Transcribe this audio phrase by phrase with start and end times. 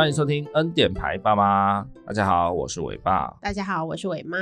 [0.00, 3.36] 欢迎收听恩典牌爸妈，大家好，我是伟爸。
[3.42, 4.38] 大家好，我是伟妈。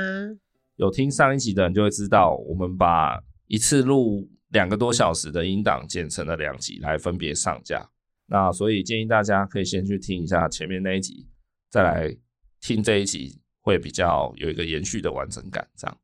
[0.77, 7.85] 有听上一集的人就会知道，我们把一次录两个多小时的音档剪成了两集来分别上架。
[8.27, 11.27] 那所以建议大家可以先去听一下前面那一集，
[11.69, 12.15] 再来
[12.61, 15.67] 听这一集，会比较有一个延续的完整感。
[15.75, 15.97] 这样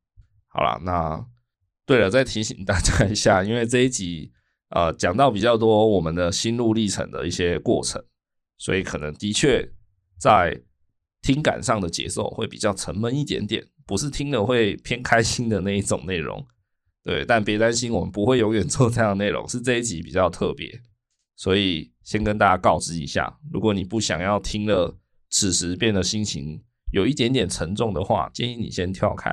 [0.48, 1.26] 好了，那
[1.86, 4.30] 对了，再提醒大家一下，因为这一集
[4.68, 8.04] 呃讲到比较多我们的心路历程的一些过程。
[8.58, 9.68] 所以可能的确
[10.18, 10.60] 在
[11.22, 16.46] 听感上的节奏会比较沉闷一点点，不是听了会偏开心的那一种内容。
[17.02, 20.80] 对，但别担心，我们不会永远做这样的内容，是这一集比较特别，
[21.36, 24.98] 所以先跟大家告知一下，如果你不想要听了
[25.30, 26.62] 此时变得心情
[26.92, 29.30] 有一点点沉重的话，建议你先跳开，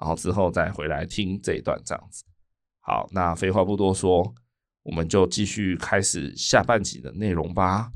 [0.00, 2.24] 然后之后再回来听这一段这样子。
[2.80, 4.34] 好，那废话不多说，
[4.82, 7.92] 我们就继续开始下半集的内容吧。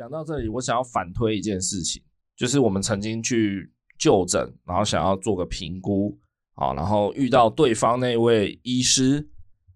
[0.00, 2.02] 讲到这里，我想要反推一件事情，
[2.34, 6.18] 就是我们曾经去就诊，然后想要做个评估，
[6.54, 9.28] 好，然后遇到对方那位医师，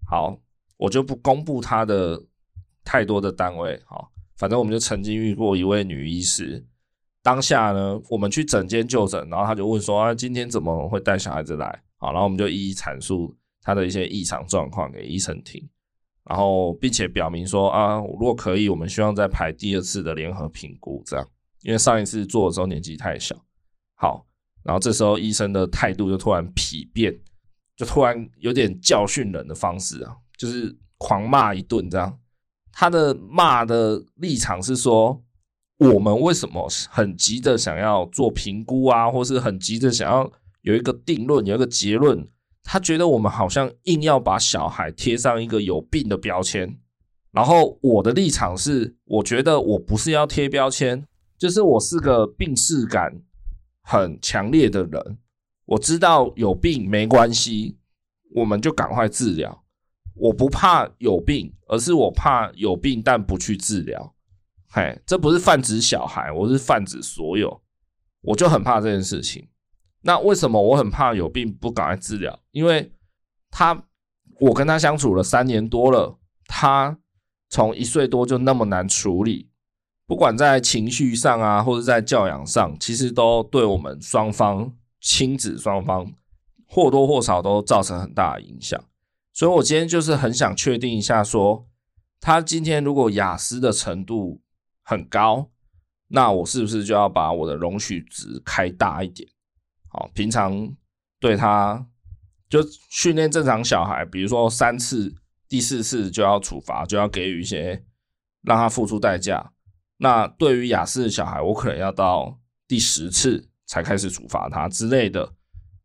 [0.08, 0.40] 好，
[0.78, 2.24] 我就不公布他的
[2.82, 6.66] 太多的单位，好，反正我们就曾经遇过一位女医师，
[7.22, 11.82] 当下呢，我们去诊间就诊，然后他就问说啊，今天怎么会带小孩子来？
[11.98, 15.68] 好，然后我们就一一阐述他的一些异常状况给医生听。
[16.24, 21.28] 然后，并且表明说啊，如果可以，我们希望再排第二次的联合评估，这样，
[21.62, 23.36] 因为上一次做的时候年纪太小。
[23.94, 24.26] 好，
[24.62, 27.14] 然后这时候医生的态度就突然丕变，
[27.76, 32.18] 就突然有点教训人的方式啊，就是狂骂一顿这样。
[32.72, 35.22] 他的骂的立场是说，
[35.78, 40.32] 我们为什么很急的想要做评估啊，或是很急的想要
[40.62, 42.26] 有一个定论，有一个结论。
[42.64, 46.76] 他觉得我们好像硬要把小孩贴上一个有病的标签，
[47.30, 51.04] 然后我的立场是，我觉得我不是要贴标签，
[51.36, 53.20] 就是我是个病识感
[53.82, 55.18] 很强烈的人，
[55.66, 57.76] 我知道有病没关系，
[58.34, 59.64] 我们就赶快治疗，
[60.14, 64.14] 我不怕有病，而是我怕有病但不去治疗，
[64.70, 67.60] 嘿，这不是泛指小孩，我是泛指所有，
[68.22, 69.46] 我就很怕这件事情。
[70.06, 72.38] 那为什么我很怕有病不赶快治疗？
[72.50, 72.92] 因为
[73.50, 73.84] 他，
[74.38, 76.98] 我跟他相处了三年多了，他
[77.48, 79.48] 从一岁多就那么难处理，
[80.06, 86.12] 不管在情绪上啊，或者在教养上，其实都对我们双方亲子双方
[86.66, 88.78] 或多或少都造成很大的影响。
[89.32, 91.66] 所以我今天就是很想确定一下说，
[92.20, 94.42] 他今天如果雅思的程度
[94.82, 95.48] 很高，
[96.08, 99.28] 那我是不是就要把我的容许值开大一点？
[99.94, 100.74] 哦，平常
[101.18, 101.86] 对他
[102.48, 102.60] 就
[102.90, 105.14] 训练正常小孩，比如说三次，
[105.48, 107.84] 第四次就要处罚，就要给予一些
[108.42, 109.52] 让他付出代价。
[109.96, 112.38] 那对于亚斯的小孩，我可能要到
[112.68, 115.32] 第十次才开始处罚他之类的，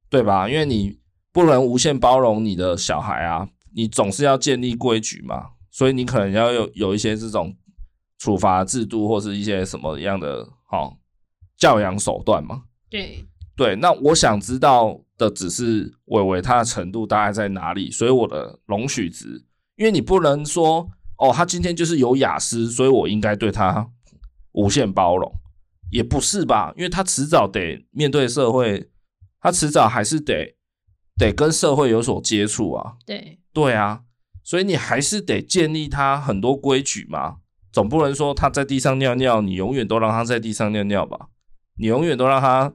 [0.10, 0.50] 对吧？
[0.50, 1.00] 因为你
[1.32, 7.56] 不能无限包容你的小孩啊，你总是要建立规矩嘛，所以你可能要有有一些这种
[8.18, 10.98] 处罚制度，或是一些什么样的好
[11.58, 12.64] 教养手段嘛。
[12.90, 13.26] 对。
[13.60, 19.44] 对，那我想知道的只是伟伟他的程度大概在哪里，所以我的容许值，
[19.76, 23.90] 因为你不能说哦，他今天就是有雅思，所以我应该对他
[24.54, 25.30] 无限包容，
[25.92, 26.74] 也不是吧？
[26.78, 28.90] 因为他迟早得面对社会，
[29.42, 30.56] 他迟早还是得
[31.18, 32.94] 得跟社会有所接触啊。
[33.06, 34.04] 对，对啊，
[34.42, 37.40] 所以你还是得建立他很多规矩嘛，
[37.74, 41.28] 总不能说他在地上尿尿，你永远都让他在地上尿尿吧？
[41.76, 42.74] 你永远都让他。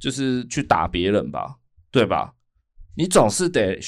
[0.00, 1.56] 就是去打别人吧，
[1.90, 2.32] 对吧？
[2.96, 3.78] 你总是得，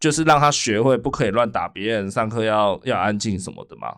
[0.00, 3.94] 就是让他学会不可以乱打别人，上课要要安静什么的嘛。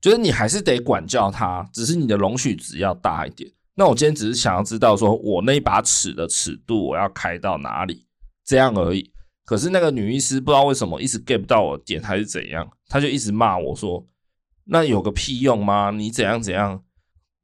[0.00, 3.50] 就是你还是得管教他，只是你的容许值要大一点。
[3.74, 8.06] 那我今天只是想要知道，说我那把尺的尺度我要开到哪里，
[8.44, 9.10] 这样而已。
[9.44, 14.06] 可是那个女医师不知道为什么一直 get 不到我点，还是怎样，她就一直骂我说
[14.64, 15.90] ：“那有个屁用吗？
[15.90, 16.82] 你怎样怎样？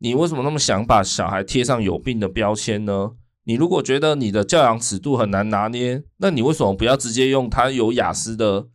[0.00, 3.12] 你为什么那么想把小孩贴上有病的标签呢？”
[3.44, 8.69] 你如果觉得你的教养尺度很难拿捏，那你为什么不要直接用他有雅思的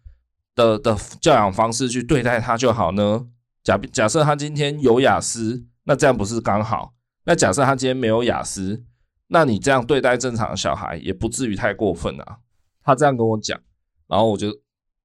[0.56, 3.27] 的的教养方式去对待他就好呢？
[3.63, 6.94] 假假设他今天有雅思，那这样不是刚好？
[7.25, 8.83] 那假设他今天没有雅思，
[9.27, 12.39] 那你这样对待正常的小孩也不至于太过分啊。
[12.83, 13.57] 他这样跟我讲，
[14.07, 14.48] 然后我就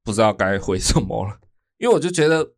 [0.03, 1.39] 不知道该回什么了，
[1.79, 2.55] 因为我就觉得，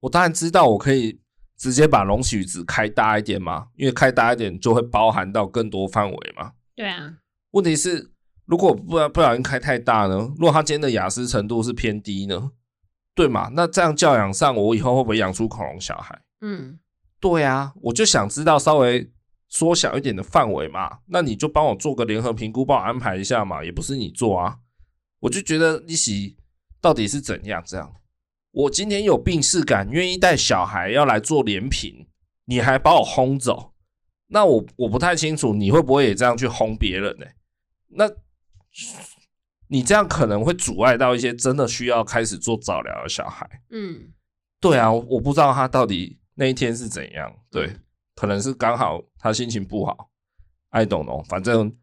[0.00, 1.20] 我当然知道我可以
[1.58, 6.52] 直接把容许值开大一点嘛，因为开大一点就会包含到更多范围嘛。
[6.74, 7.18] 对啊。
[7.50, 8.12] 问题是，
[8.44, 10.32] 如果不不小心开太大呢？
[10.36, 12.52] 如果他今天的雅思程度是偏低呢？
[13.14, 13.50] 对嘛？
[13.54, 16.16] 那这样教养上，我以后会不会养出恐龙小孩？
[16.42, 16.78] 嗯，
[17.18, 19.10] 对啊，我就想知道稍微
[19.48, 20.98] 缩小一点的范围嘛。
[21.06, 23.64] 那你就帮我做个联合评估，帮我安排一下嘛。
[23.64, 24.58] 也不是你做啊，
[25.18, 26.36] 我就觉得利息
[26.80, 27.60] 到底是怎样？
[27.66, 27.92] 这样，
[28.58, 32.08] 我今天有病识感，愿意带小孩要来做连评，
[32.44, 33.72] 你还把我轰走？
[34.28, 37.26] 那我我不太清楚，你会不会也这样去轰别人呢？
[37.88, 38.10] 那。
[39.70, 43.46] 你这样可能会阻碍到一些真的需要开始做早疗的小孩。
[43.68, 44.14] 嗯，
[44.58, 47.30] 对啊，我不知道他到底那一天是怎样。
[47.50, 47.76] 对，
[48.14, 50.10] 可能是刚好他心情不好
[50.70, 51.22] ，I don't know。
[51.24, 51.76] 反正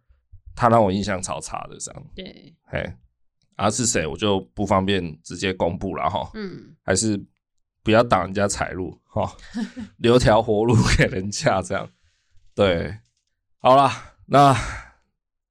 [0.55, 2.03] 他让我印象超差的这样。
[2.15, 2.91] 对，嘿，
[3.55, 6.29] 啊是谁我就不方便直接公布了哈。
[6.33, 7.21] 嗯，还是
[7.83, 9.35] 不要挡人家财路哈，
[9.97, 11.89] 留条活路给人家这样。
[12.53, 12.97] 对，
[13.59, 13.91] 好了，
[14.27, 14.55] 那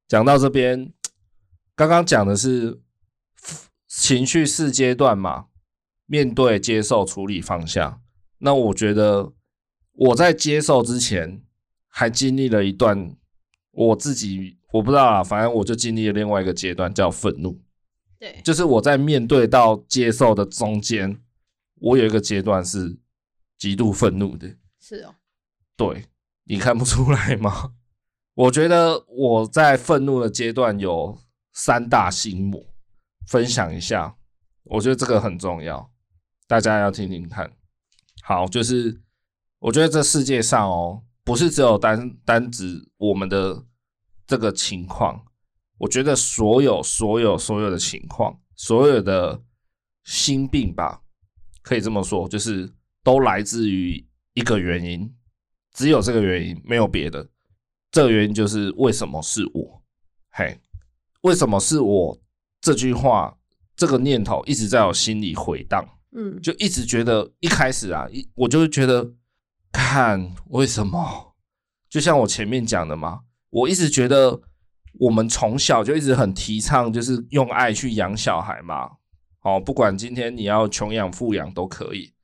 [0.07, 0.93] 讲到这边。
[1.77, 2.81] 刚刚讲的是
[3.89, 5.47] 情绪四阶段嘛，
[6.07, 8.01] 面对、接受、处理、放下。
[8.39, 9.33] 那我觉得
[9.91, 11.43] 我在接受之前，
[11.89, 13.17] 还经历了一段
[13.73, 17.61] 我自己我不知道啊，反正我就经历了另外一个阶段，叫愤怒。
[18.19, 21.21] 对，就是我在面对到接受的中间，
[21.77, 22.99] 我有一个阶段是
[23.59, 24.57] 极度愤怒的。
[24.81, 25.15] 是哦，
[25.77, 26.07] 对，
[26.45, 27.73] 你看不出来吗？
[28.35, 31.19] 我觉得我在愤怒的阶段有。
[31.57, 32.61] 三大心魔，
[33.29, 34.17] 分享一下，
[34.65, 35.89] 我觉得这个很重要，
[36.49, 37.49] 大家要听听看。
[38.25, 39.01] 好，就是
[39.61, 43.65] 我觉得这世界上哦，不是只有单单指我们的
[44.27, 45.25] 这个情况，
[45.79, 49.43] 我觉得所有所有所有的情况，所有的
[50.05, 51.03] 心病吧，
[51.63, 52.73] 可以这么说，就是
[53.03, 55.15] 都来自于一个原因，
[55.73, 57.29] 只有这个原因，没有别的。
[57.91, 59.83] 这个原因就是为什么是我？
[60.31, 60.61] 嘿。
[61.23, 62.21] 为什么是我？
[62.61, 63.37] 这句话，
[63.77, 65.83] 这个念头一直在我心里回荡。
[66.17, 69.13] 嗯，就一直觉得一开始啊，一我就会觉得，
[69.73, 71.35] 看为什么？
[71.89, 74.43] 就像我前面讲的嘛，我一直觉得
[75.01, 78.91] 我们从小就一直很提倡，就是用爱去养小孩嘛。
[79.43, 82.15] 哦，不管今天你要穷养、富养都可以，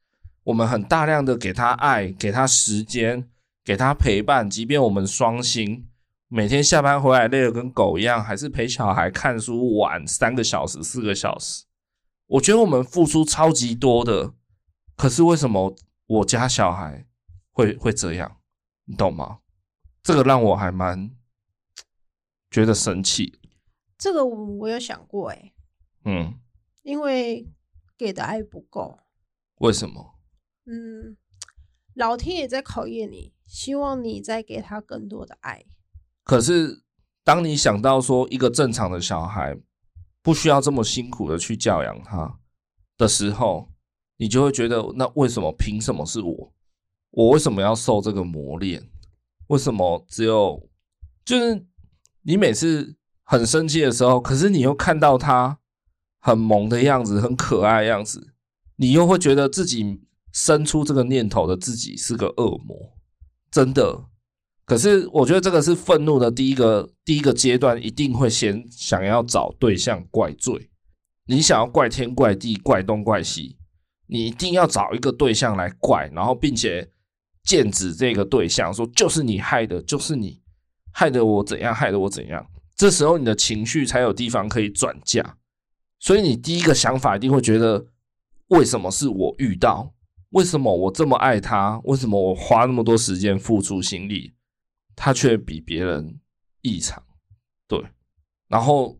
[0.44, 3.28] 我们很大量的给他爱，给他时间，
[3.64, 5.86] 给他陪伴，即便我们双薪。
[6.28, 11.64] 每天下班回来累得跟狗一样，还是陪小孩看书玩三个小时、四个小时。
[12.26, 14.32] 我觉得我们付出超级多的，
[14.96, 15.74] 可是为什么
[16.06, 17.04] 我家小孩
[17.50, 18.36] 会会这样？
[18.84, 19.38] 你懂吗？
[20.02, 21.10] 这个让我还蛮
[22.50, 23.38] 觉得生气。
[23.96, 25.52] 这个我我有想过，哎，
[26.04, 26.34] 嗯，
[26.82, 27.46] 因为
[27.96, 28.98] 给的爱不够。
[29.56, 30.18] 为什么？
[30.64, 31.16] 嗯，
[31.94, 35.64] 老天也在考验你，希望你再给他更多的爱。
[36.24, 36.82] 可是，
[37.22, 39.58] 当你想到说一个正常的小孩
[40.22, 42.38] 不需要这么辛苦的去教养他
[42.96, 43.70] 的时候，
[44.16, 46.54] 你就会觉得，那为什么凭什么是我？
[47.10, 48.88] 我为什么要受这个磨练？
[49.48, 50.70] 为什么只有
[51.24, 51.66] 就是
[52.22, 55.58] 你每次很生气的时候，可是你又看到他
[56.20, 58.34] 很萌的样子，很可爱的样子，
[58.76, 60.00] 你又会觉得自己
[60.32, 62.96] 生出这个念头的自己是个恶魔，
[63.50, 64.04] 真的。
[64.64, 70.70] 可是我觉得这个是愤怒的第一个第一个阶段，一定会先想要找对象怪罪。
[71.26, 73.56] 你想要怪天怪地怪东怪西，
[74.06, 76.88] 你一定要找一个对象来怪，然后并且
[77.44, 80.40] 剑指这个对象，说就是你害的，就是你
[80.92, 82.46] 害得我怎样，害得我怎样。
[82.76, 85.36] 这时候你的情绪才有地方可以转嫁。
[85.98, 87.86] 所以你第一个想法一定会觉得，
[88.48, 89.94] 为什么是我遇到？
[90.30, 91.78] 为什么我这么爱他？
[91.84, 94.32] 为什么我花那么多时间付出心力？
[94.96, 96.20] 他却比别人
[96.62, 97.02] 异常，
[97.66, 97.84] 对。
[98.48, 98.98] 然后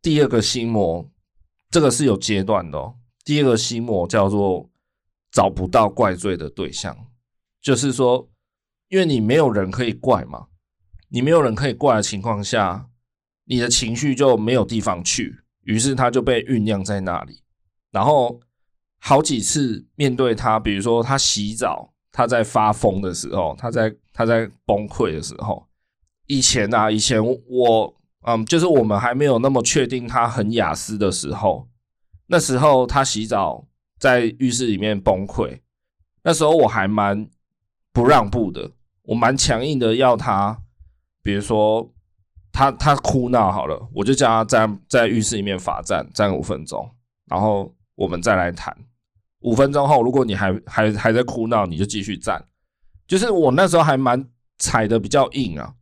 [0.00, 1.10] 第二个心魔，
[1.70, 2.94] 这个是有阶段的哦。
[3.24, 4.70] 第二个心魔叫做
[5.30, 6.96] 找不到怪罪的对象，
[7.60, 8.28] 就是说，
[8.88, 10.46] 因为你没有人可以怪嘛，
[11.08, 12.88] 你没有人可以怪的情况下，
[13.44, 17.42] 你的情绪就没有地方去，于是他就被酝酿在那里。
[17.90, 18.40] 然后
[18.98, 21.92] 好几次面对他，比如说他洗澡。
[22.10, 25.68] 他在发疯的时候，他在他在崩溃的时候，
[26.26, 31.68] 以前啊，以前我嗯，就是我们还没有那么确定他很雅思的时候，
[32.26, 33.68] 那时候他洗澡
[34.00, 35.60] 在浴室里面崩溃，
[36.24, 37.28] 那时候我还蛮
[37.92, 38.72] 不让步的，
[39.02, 40.62] 我蛮强硬的要他，
[41.22, 41.88] 比如说
[42.52, 46.90] 他他哭闹好了，我就叫他在在浴室里面罚站站五分钟，
[47.26, 48.76] 然后我们再来谈。
[49.40, 52.44] 五分钟后，如果你还还还在哭闹，你就继续站。
[53.06, 55.74] 就是我那时候还蛮踩的比较硬啊，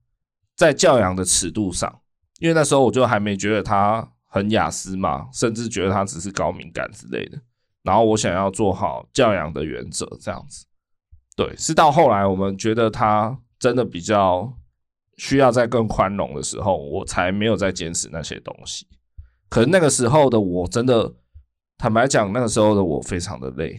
[0.56, 2.00] 在教养的尺度上，
[2.38, 7.38] 因为那时候我就还没觉得他很雅思嘛，甚至觉得他只是高敏感之类的。
[7.82, 10.66] 然后我想要做好教养的原则，这样子。
[11.34, 14.52] 对，是到后来我们觉得他真的比较
[15.16, 18.87] 需要再更宽容的时候，我才没有再坚持那些东西。
[19.49, 21.14] 可是那个时候的我真的。
[21.78, 23.78] 坦白讲，那个时候的我非常的累，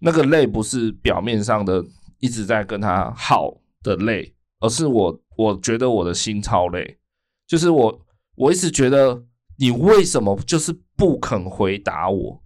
[0.00, 1.82] 那个累不是表面上的
[2.20, 6.98] 一直在跟他耗的累，而是我我觉得我的心超累，
[7.46, 8.00] 就是我
[8.36, 9.24] 我一直觉得
[9.56, 12.42] 你为什么就是不肯回答我？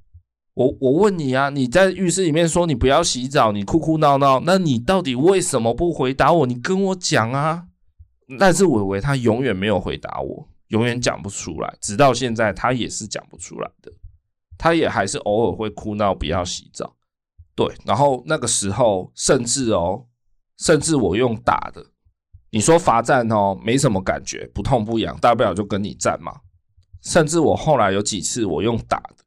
[0.54, 6.46] 我我问你啊，你在浴室里面说你不要洗澡，你哭哭闹闹，那你到底为什么不回答我？
[6.46, 7.66] 你跟我讲啊！
[8.38, 13.92] 但是伟伟他永远没有回答我，永远讲不出来，直到现在他也是讲不出来的。
[14.58, 16.96] 他也还是偶尔会哭闹，不要洗澡。
[17.54, 20.06] 对，然后那个时候，甚至哦，
[20.58, 21.84] 甚至我用打的，
[22.50, 26.40] 你说罚站哦，没什么感觉，不痛不痒，大不了就跟你站嘛。
[27.02, 29.24] 甚至我后来有几次我用打的，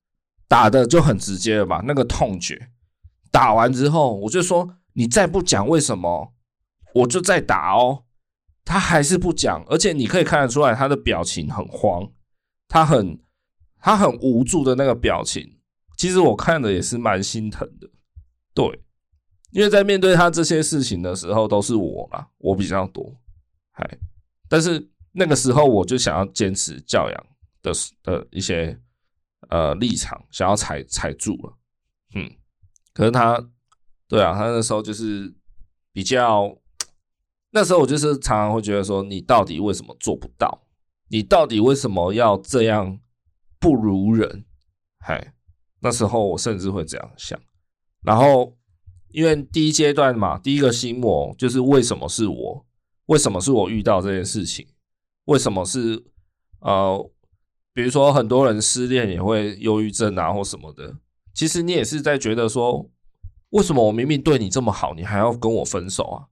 [0.47, 2.69] 打的就很直接了吧，那个痛觉。
[3.31, 6.33] 打完之后，我就说你再不讲为什么，
[6.95, 8.03] 我就再打哦。
[8.69, 12.07] 他还是不讲，而且你可以看得出来他的表情很慌，
[12.67, 13.19] 他很。
[13.81, 15.57] 他很无助的那个表情，
[15.95, 17.89] 其实我看的也是蛮心疼的，
[18.53, 18.65] 对，
[19.51, 23.09] 因为在面对他这些事情的时候，都是我啦，我比较多，
[23.71, 23.89] 嗨，
[24.49, 27.25] 但是那个时候我就想要坚持教养
[27.61, 27.71] 的
[28.03, 28.77] 的一些
[29.47, 31.57] 呃立场，想要踩踩住了，
[32.15, 32.29] 嗯，
[32.93, 33.41] 可是他，
[34.09, 35.33] 对啊，他那时候就是
[35.93, 36.53] 比较，
[37.51, 40.63] 那时候我就是常常会觉得说，你到底为什么做不到？
[41.09, 42.99] 你到底为什么要这样？
[43.59, 44.45] 不如人，
[44.99, 45.33] 嗨，
[45.81, 47.37] 那时候我甚至会这样想。
[48.03, 48.55] 然后，
[49.09, 52.65] 因为第一阶段嘛，第一个心魔就是为什么是我？
[53.07, 54.65] 为什么是我遇到这件事情？
[55.25, 56.05] 为什么是
[56.61, 57.11] 呃，
[57.73, 60.95] 比如说很多人失恋也会忧郁症啊或什么的。
[61.33, 62.89] 其实你也是在觉得说，
[63.49, 66.28] 为什么我明明对你这么好，你还要跟我分手啊？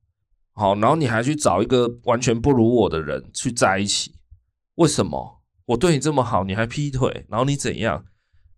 [0.57, 4.15] 好，然后你还去找一个完全不如我的人去在一起，
[4.75, 5.43] 为什么？
[5.65, 8.03] 我对你这么好，你还劈腿，然后你怎样？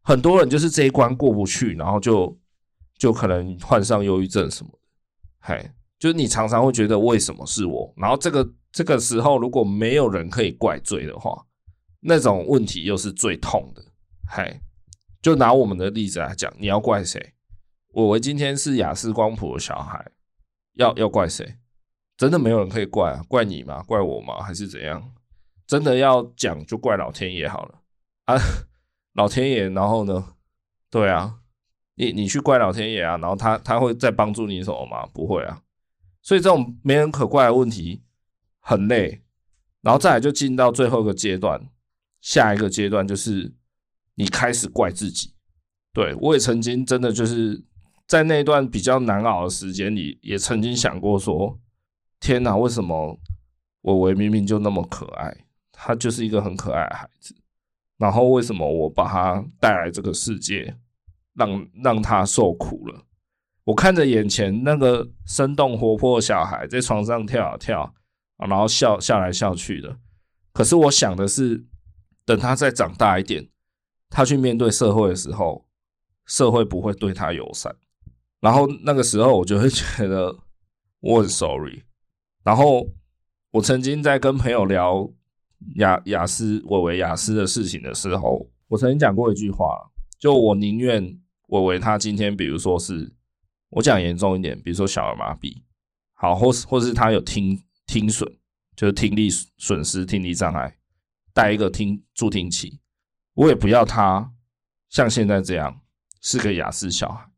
[0.02, 2.40] 很多人就是这一关过不去，然后就
[2.98, 4.80] 就可能患上忧郁症什么的。
[5.42, 7.94] 嘿，就是你常常会觉得为什么是我？
[7.98, 11.46] 然后这个这个时候如果没有人可以怪罪的话，
[12.00, 13.84] 那种问题又是最痛的。
[14.30, 14.62] 嘿，
[15.22, 17.34] 就拿我们的例子来讲，你要怪谁？
[17.92, 20.10] 我我今天是雅思光谱的小孩，
[20.76, 21.58] 要要怪谁？
[22.20, 23.24] 真的没有人可以怪啊？
[23.30, 23.82] 怪你吗？
[23.84, 24.42] 怪我吗？
[24.42, 25.14] 还是怎样？
[25.66, 27.82] 真的要讲，就怪老天爷好了
[28.26, 28.36] 啊！
[29.16, 30.34] 老天爷，然后呢？
[30.90, 31.40] 对啊，
[31.96, 35.06] 你你去怪老天爷啊，然后他他会再帮助你什么吗？
[35.14, 35.62] 不会啊。
[36.22, 38.04] 所以这种没人可怪的问题
[38.60, 39.24] 很累，
[39.82, 41.70] 然后再来就进到最后一个阶段，
[42.20, 43.54] 下一个阶段就是
[44.16, 45.34] 你开始怪自己。
[45.94, 47.64] 对，我也曾经真的就是
[48.06, 51.58] 在那段比较难熬的时间里，也曾经想过说：
[52.20, 53.20] 天哪，为什么
[53.82, 55.46] 我为明明就那么可爱？
[55.72, 57.34] 他就是一个很可爱的孩子，
[57.98, 60.76] 然后为什么我把他带来这个世界，
[61.34, 63.06] 让让他受苦了？
[63.64, 67.94] 我看着眼前那个生动活泼的小孩在床上跳啊跳，
[68.38, 69.98] 然后笑笑来笑去的。
[70.52, 71.66] 可是我想的是，
[72.26, 73.48] 等他再长大一点，
[74.10, 75.66] 他去面对社会的时候，
[76.26, 77.74] 社会不会对他友善。
[78.42, 80.36] 然后那个时候，我就会觉得
[81.00, 81.84] 我很 sorry。
[82.50, 82.90] 然后
[83.52, 85.08] 我曾经在跟朋友聊。
[85.76, 93.14] 雅雅思伟伟雅思的事情的时候，我曾经讲过一句话，就我宁愿伟伟他今天，比如说是
[93.72, 95.54] 我讲严重一点，比如说小儿麻痹，
[96.14, 98.26] 好，或是或是他有听听损，
[98.74, 100.78] 就是听力损失、听力障碍，
[101.34, 102.80] 带一个听助听器，
[103.34, 104.32] 我也不要他
[104.88, 105.82] 像现在这样
[106.22, 107.30] 是个雅思小孩。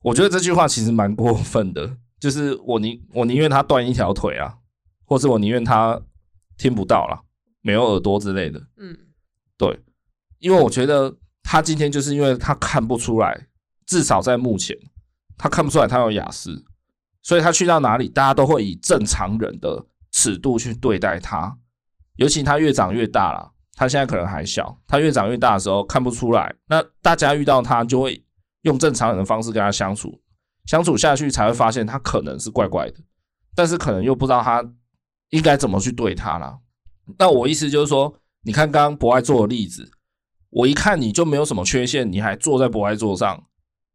[0.00, 4.58] 我觉得这句话其实蛮过分的，就是我宁我宁愿他断一条腿啊，
[5.04, 6.00] 或是我宁愿他
[6.56, 7.22] 听不到了。
[7.62, 8.96] 没有耳朵之类的，嗯，
[9.58, 9.80] 对，
[10.38, 13.48] 因为我觉得他今天就是因为他看不出来，
[13.84, 14.76] 至少在目前，
[15.36, 16.64] 他看不出来他有雅思，
[17.22, 21.58] 所以他去到哪里，大家都会以正常人的尺度去对待他。
[22.14, 28.24] 尤其他越长越大了，他现在可能还小，他越长越大的时候看不出来，那大家遇到他就会
[28.62, 30.22] 用正常人的方式跟他相处，
[30.66, 32.96] 相处下去才会发现他可能是怪怪的，
[33.54, 34.62] 但是可能又不知道他
[35.30, 36.58] 应该怎么去对他啦。
[37.18, 39.90] 那我意思就是说，你看刚刚博爱座的例子，
[40.50, 43.46] 我一看你就没有什么缺陷，你还坐在博爱座上，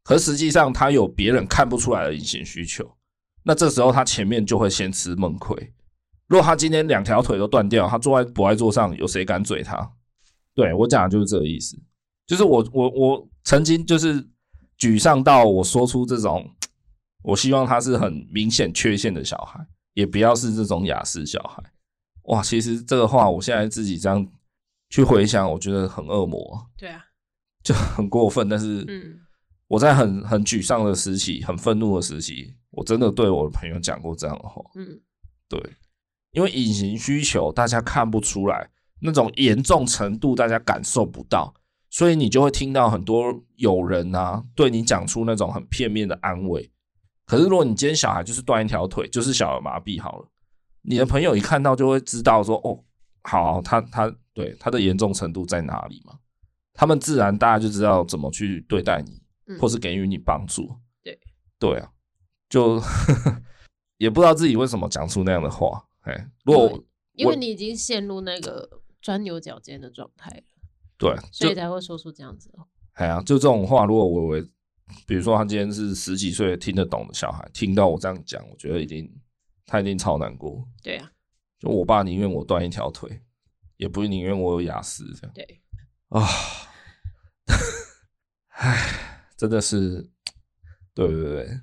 [0.03, 2.95] 可实际上他有别人看不出来的隐形需求，
[3.43, 5.73] 那这时候他前面就会先吃闷亏。
[6.27, 9.91] 如果他今天两条腿都断掉，他坐在博爱座上，有谁敢嘴他？
[10.55, 11.77] 对，我讲的就是这个意思，
[12.25, 14.25] 就是我我我曾经就是
[14.79, 16.49] 沮丧到我说出这种，
[17.23, 19.59] 我希望他是很明显缺陷的小孩，
[19.93, 21.61] 也不要是这种雅思小孩。
[22.23, 24.25] 哇，其实这个话，我现在自己这样
[24.89, 26.69] 去回想，我觉得很恶魔。
[26.77, 27.03] 对啊，
[27.63, 28.47] 就很过分。
[28.47, 29.19] 但是，嗯，
[29.67, 34.61] 我在很很沮丧的时期，很愤怒的时期，我真的对我的朋友讲过这样的话。
[34.75, 34.99] 嗯，
[35.49, 35.59] 对，
[36.31, 38.69] 因为隐形需求大家看不出来，
[39.01, 41.53] 那种严重程度大家感受不到，
[41.89, 46.70] 所以你就会听到很多友人啊对你讲出那种很片面的安慰。
[47.31, 50.27] 可是，如果你今天小孩就是断一条腿，就是小儿麻痹好了。
[50.81, 52.83] 你的朋友一看到就会知道说哦，
[53.23, 56.19] 好，他他对他的严重程度在哪里嘛？
[56.73, 60.75] 他们自然大家就知道怎么去对待你，或是给予你帮助。
[61.01, 61.17] 对
[61.57, 61.89] 对啊，
[62.49, 62.81] 就
[63.95, 65.87] 也不知道自己为什么讲出那样的话。
[66.01, 66.83] 哎，如果
[67.13, 70.43] 因为你已经陷入那个钻牛角尖的状态了，
[70.97, 72.51] 对，所以才会说出这样子。
[72.95, 74.45] 哎呀，就这种话，如果我为
[75.05, 79.11] 比如说他今天是十几岁听得懂的小孩，听到我这样讲，我觉得已经。
[79.67, 80.67] 他一定超难过。
[80.83, 81.09] 对啊，
[81.57, 83.21] 就我爸宁愿我断一条腿，
[83.77, 85.33] 也不宁愿我有雅思这样。
[85.33, 85.61] 对
[86.09, 86.27] 啊，
[88.59, 90.11] 唉，真的是，
[90.93, 91.61] 对对对。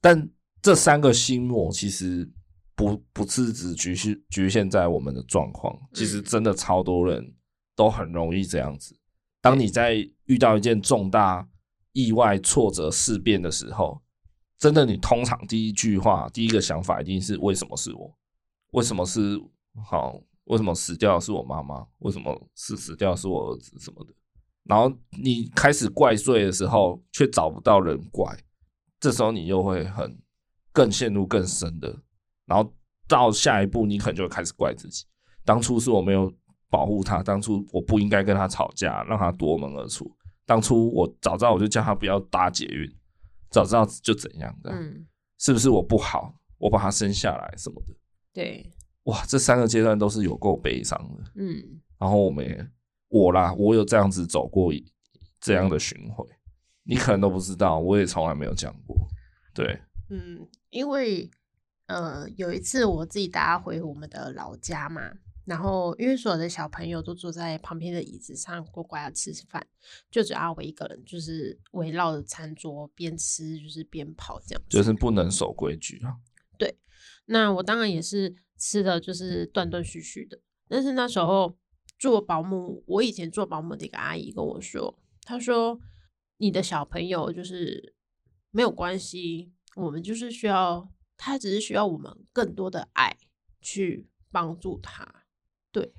[0.00, 0.30] 但
[0.62, 2.26] 这三个心魔其实
[2.74, 7.34] 不不是只局限局限在我们的状况，其实真的超多人
[7.76, 8.98] 都很容易这样子。
[9.42, 11.46] 当你在遇到一件重大
[11.92, 14.00] 意外、挫折、事变的时候。
[14.58, 18.16] 真的，你通常第一句话、第一个想法一定是为什么是我？
[18.70, 19.40] 为什么是
[19.84, 20.20] 好？
[20.44, 21.86] 为什么死掉是我妈妈？
[21.98, 24.12] 为什么是死掉是我儿子什么的？
[24.64, 28.24] 然后你开始怪罪的时候，却找不到人怪，
[29.00, 30.16] 这时候你又会很
[30.72, 31.96] 更陷入更深的。
[32.46, 32.72] 然后
[33.08, 35.04] 到下一步，你可能就会开始怪自己：
[35.44, 36.32] 当初是我没有
[36.70, 40.08] 保护他，当初我不应该跟他吵架，让他夺门而出。
[40.46, 42.90] 当初我早知道我就叫他不要搭捷运。
[43.50, 46.34] 早知道就怎样的，嗯，是不是我不好？
[46.56, 47.94] 我把他生下来什么的，
[48.32, 51.62] 对，哇，这三个阶段都是有够悲伤的，嗯。
[51.98, 52.72] 然后我们，
[53.08, 54.72] 我啦，我有这样子走过
[55.38, 56.26] 这样的巡回，
[56.82, 58.96] 你可能都不知道，我也从来没有讲过，
[59.52, 59.78] 对，
[60.08, 61.30] 嗯，因为，
[61.88, 65.02] 呃，有一次我自己搭回我们的老家嘛。
[65.44, 69.66] 然后，因为所有的小朋友都坐在旁边的椅子上，乖乖的吃饭，
[70.08, 74.76] 就只要我一个人，就是围绕着餐桌边吃，就是边跑这样子。
[74.76, 76.16] 就是不能守规矩啊。
[76.56, 76.78] 对，
[77.24, 80.38] 那我当然也是吃的就是断断续续的。
[80.68, 81.58] 但是那时候
[81.98, 85.80] 做保姆，我以前做保姆的一个阿姨跟我说，她说
[86.38, 87.96] ：“你的小朋友就是
[88.52, 93.18] 没有关系，我们就是需要他，只是需要我们更多的爱
[93.60, 95.12] 去帮助他。”
[95.72, 95.92] 对，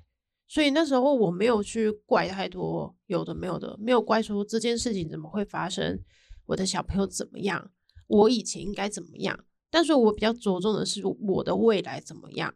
[0.47, 5.99] 所以那时候我没有去怪太多，有的没有的，没有怪说这件事情怎么会发生，
[6.45, 7.71] 我的小朋友怎么样，
[8.05, 12.53] 我以前应该怎么样，但是我比较着重的是我的未来怎么样，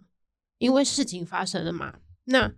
[0.59, 2.53] 因为事情发生了嘛，那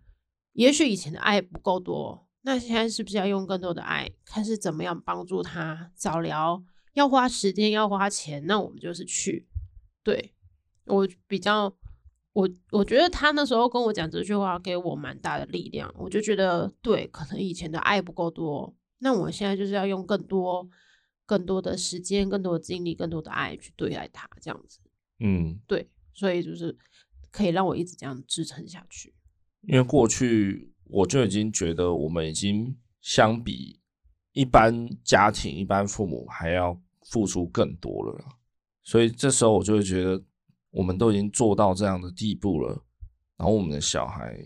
[0.52, 6.62] 也许以前的爱不够多，那现在是不是要用更多的爱，看是怎么样帮助他早疗，
[6.96, 9.48] 要花时间要花钱，那我们就是去，
[10.04, 10.34] 对，
[10.86, 11.74] 我比较。
[12.40, 15.94] 我我觉得他那时候跟我讲这句话，给我蛮大的力量。
[15.98, 20.70] 我就觉得，对，可能以前的爱不够多，那我现在就是要用更多、
[21.26, 24.80] 更多的时间、更多的精力、更多的爱去对待他，这样子。
[25.20, 26.78] 嗯，对，所以就是
[27.30, 29.14] 可以让我一直这样支撑下去。
[29.64, 33.82] 因为过去我就已经觉得，我们已经相比
[34.32, 38.24] 一般家庭、一般父母还要付出更多了，
[38.84, 40.24] 所以这时候我就会觉得。
[40.72, 42.84] 我们都已经做到这样的地步了，
[43.38, 44.38] 然后我们的小孩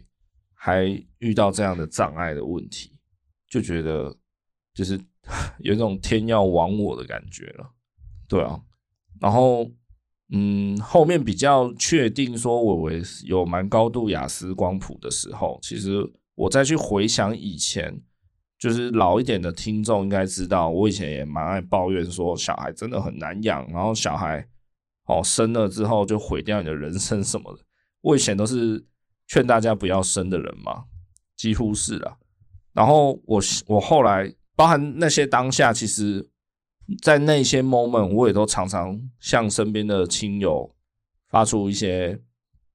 [0.53, 0.85] 还
[1.19, 2.97] 遇到这样的障碍的问题，
[3.49, 4.15] 就觉得
[4.73, 4.97] 就是
[5.59, 7.73] 有一种天要亡我的感觉了，
[8.27, 8.61] 对啊。
[9.19, 9.69] 然后，
[10.31, 18.01] 嗯，后面比较确定说我为有蛮高度雅思光谱的时候，其实我再去回想以前，
[18.57, 24.47] 就是老一点的听众应该知道，我以前也蛮爱抱怨说小孩真的很难养，然后小孩。
[25.05, 27.63] 哦，生了之后就毁掉你的人生什么的。
[28.01, 28.85] 我以前都是
[29.27, 30.85] 劝大家不要生的人嘛，
[31.35, 32.17] 几乎是了。
[32.73, 36.27] 然后我我后来包含那些当下，其实，
[37.01, 40.73] 在那些 moment，我也都常常向身边的亲友
[41.29, 42.19] 发出一些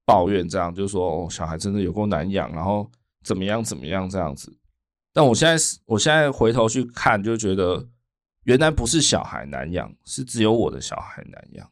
[0.05, 2.91] 抱怨，这样就是说，哦，小孩真的有够难养，然后
[3.25, 4.57] 怎么样怎么样这样子。
[5.13, 7.89] 但我现在我现在回头去看，就觉得
[8.45, 11.71] 原来不是小孩难养，是只有我的小孩难养。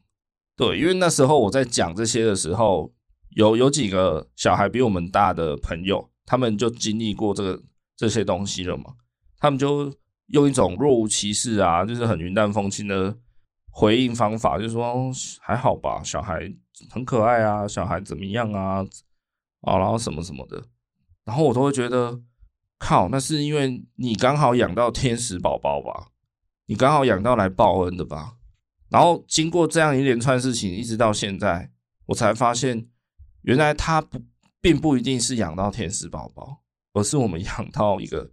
[0.57, 2.91] 对，因为那时候我在讲这些的时候，
[3.29, 7.63] 有有几个小孩比我们大的朋友，他们就经历过这个。
[7.99, 8.93] 这些东西了嘛，
[9.39, 9.91] 他们就
[10.27, 13.17] 用一种若无其事啊，就是很云淡风轻的
[13.71, 16.47] 回应方法，就是说还好吧，小孩
[16.91, 18.85] 很可爱啊，小孩怎么样啊，
[19.61, 20.63] 啊，然后什么什么的，
[21.25, 22.21] 然后我都会觉得，
[22.77, 26.09] 靠，那是因为你刚好养到天使宝宝吧，
[26.67, 28.33] 你刚好养到来报恩的吧，
[28.89, 31.71] 然后经过这样一连串事情，一直到现在，
[32.07, 32.87] 我才发现，
[33.41, 34.21] 原来他不
[34.61, 36.63] 并不一定是养到天使宝宝。
[36.93, 38.31] 而是我们 养到一个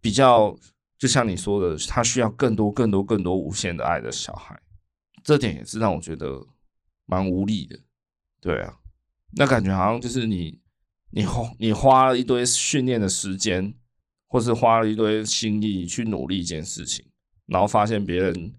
[0.00, 0.58] 比较，
[0.98, 4.60] 就像你说的，他需要更多、更多、更多无限的爱的小孩，
[5.22, 6.44] 这点也是让我觉得
[7.06, 7.78] 蛮无力的。
[8.40, 8.80] 对啊，
[9.36, 10.60] 那感觉好像就是你、
[11.10, 13.72] 你花、你花了一堆训练的时间，
[14.26, 17.06] 或是花了一堆心力去努力一件事情，
[17.46, 18.54] 然后发现别人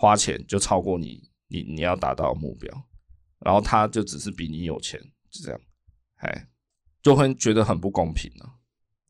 [0.00, 2.72] 花钱就超过你，你你要达到的目标，
[3.40, 5.60] 然后他就只是比你有钱，就这样，
[6.18, 6.46] 哎，
[7.02, 8.54] 就会觉得很不公平了啊。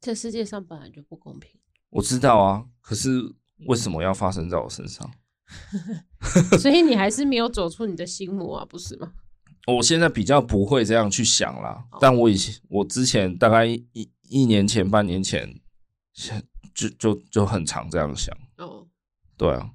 [0.01, 3.21] 这世界上本来就不公平，我知道啊，可是
[3.67, 5.13] 为什么要发生在我身上？
[6.59, 9.13] 所以你还是没有走出你的心魔啊，不是吗？
[9.69, 15.61] 我现在比较不会这样去想啦，但我以前，我之前大概一一年前、半年前，
[16.75, 18.35] 就就就很常这样想。
[18.57, 18.87] 哦，
[19.37, 19.71] 对啊，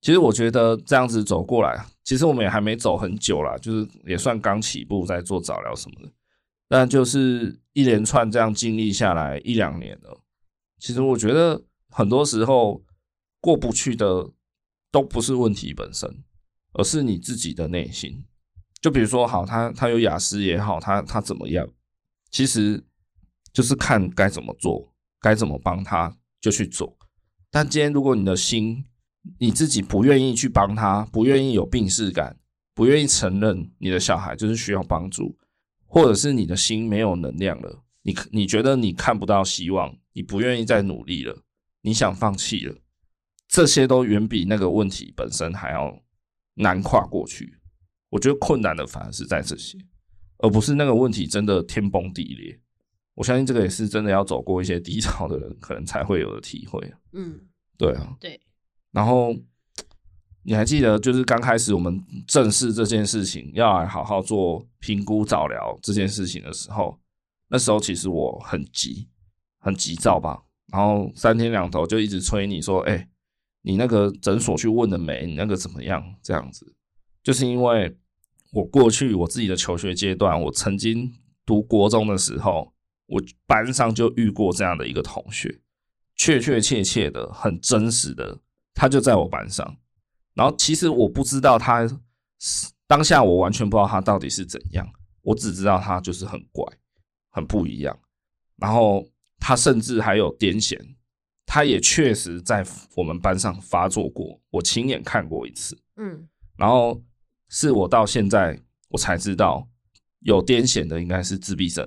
[0.00, 6.12] 其实我觉得这样子走过来，其实我们也还没走很久啦，就是也算刚起步，在做早疗什么的。
[6.68, 10.20] 但就是一连串这样经历下来一两年了，
[10.78, 12.84] 其实我觉得很多时候
[13.40, 14.30] 过不去的
[14.90, 16.22] 都不是问题本身，
[16.74, 18.24] 而是你自己的内心。
[18.80, 21.68] 就比如说，好，他他有雅思也好，他他怎么样，
[22.30, 22.84] 其实
[23.52, 26.96] 就是看该怎么做，该怎么帮他就去做。
[27.50, 28.84] 但今天如果你的心
[29.38, 32.38] 你自己不愿意去帮他，不愿意有病识感，
[32.74, 35.36] 不愿意承认你的小孩就是需要帮助。
[35.90, 41.42] 或者是你的心没有能量了，你你觉得你看不到希望，你不愿意再努力了，
[41.80, 42.76] 你想放弃了，
[43.48, 45.98] 这些都远比那个问题本身还要
[46.54, 47.58] 难跨过去。
[48.10, 49.78] 我觉得困难的反而是在这些，
[50.38, 52.60] 而不是那个问题真的天崩地裂。
[53.14, 56.80] 我相信这个也是真的要走过一些低潮的人可能才会有的体会。
[57.12, 57.40] 嗯，
[57.78, 58.38] 对啊，对，
[58.92, 59.34] 然后。
[60.44, 66.98] 你还记得，就是刚开始我们正视这件事情，要来好好做评估早疗这件事情的时候，
[67.48, 69.10] 那时候其实我很急，
[69.58, 70.40] 很急躁吧。
[70.72, 73.06] 然后三天两头就一直催你说：“哎，
[73.60, 75.26] 你那个诊所去问了没？
[75.26, 76.74] 你那个怎么样？”这样子，
[77.22, 77.94] 就是因为
[78.52, 81.12] 我过去我自己的求学阶段，我曾经
[81.44, 82.72] 读国中的时候，
[83.04, 85.60] 我班上就遇过这样的一个同学，
[86.14, 88.38] 确确切切的、很真实的，
[88.78, 89.76] 他就在我班上。
[90.34, 91.84] 然后其实我不知道他
[92.86, 94.88] 当下，我完全不知道他到底是怎样，
[95.22, 96.64] 我只知道他就是很怪，
[97.30, 97.98] 很不一样。
[98.56, 99.04] 然后
[99.40, 100.78] 他甚至还有癫痫，
[101.44, 102.64] 他也确实在
[102.94, 105.76] 我们班上发作过，我亲眼看过一次。
[105.96, 107.02] 嗯，然后
[107.48, 109.68] 是我到现在我才知道，
[110.20, 111.84] 有癫痫的应该是自闭症，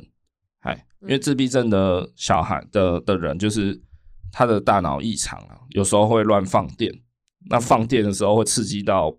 [0.60, 3.82] 哎，因为自闭症的小孩的的人就是
[4.32, 7.02] 他的大脑异常啊，有时候会乱放电。
[7.50, 9.18] 那放电的时候会刺激到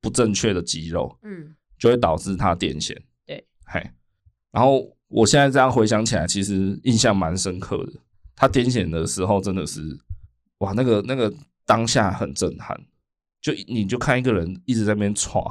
[0.00, 2.96] 不正确的肌肉，嗯，就会导致他癫痫。
[3.26, 3.90] 对，嘿，
[4.52, 7.92] 然后我现在这样回想起来，其实印象蛮深刻的。
[8.36, 9.80] 他癫痫的时候真的是，
[10.58, 11.34] 哇，那个那个
[11.66, 12.80] 当下很震撼，
[13.40, 15.42] 就你就看一个人一直在那边喘，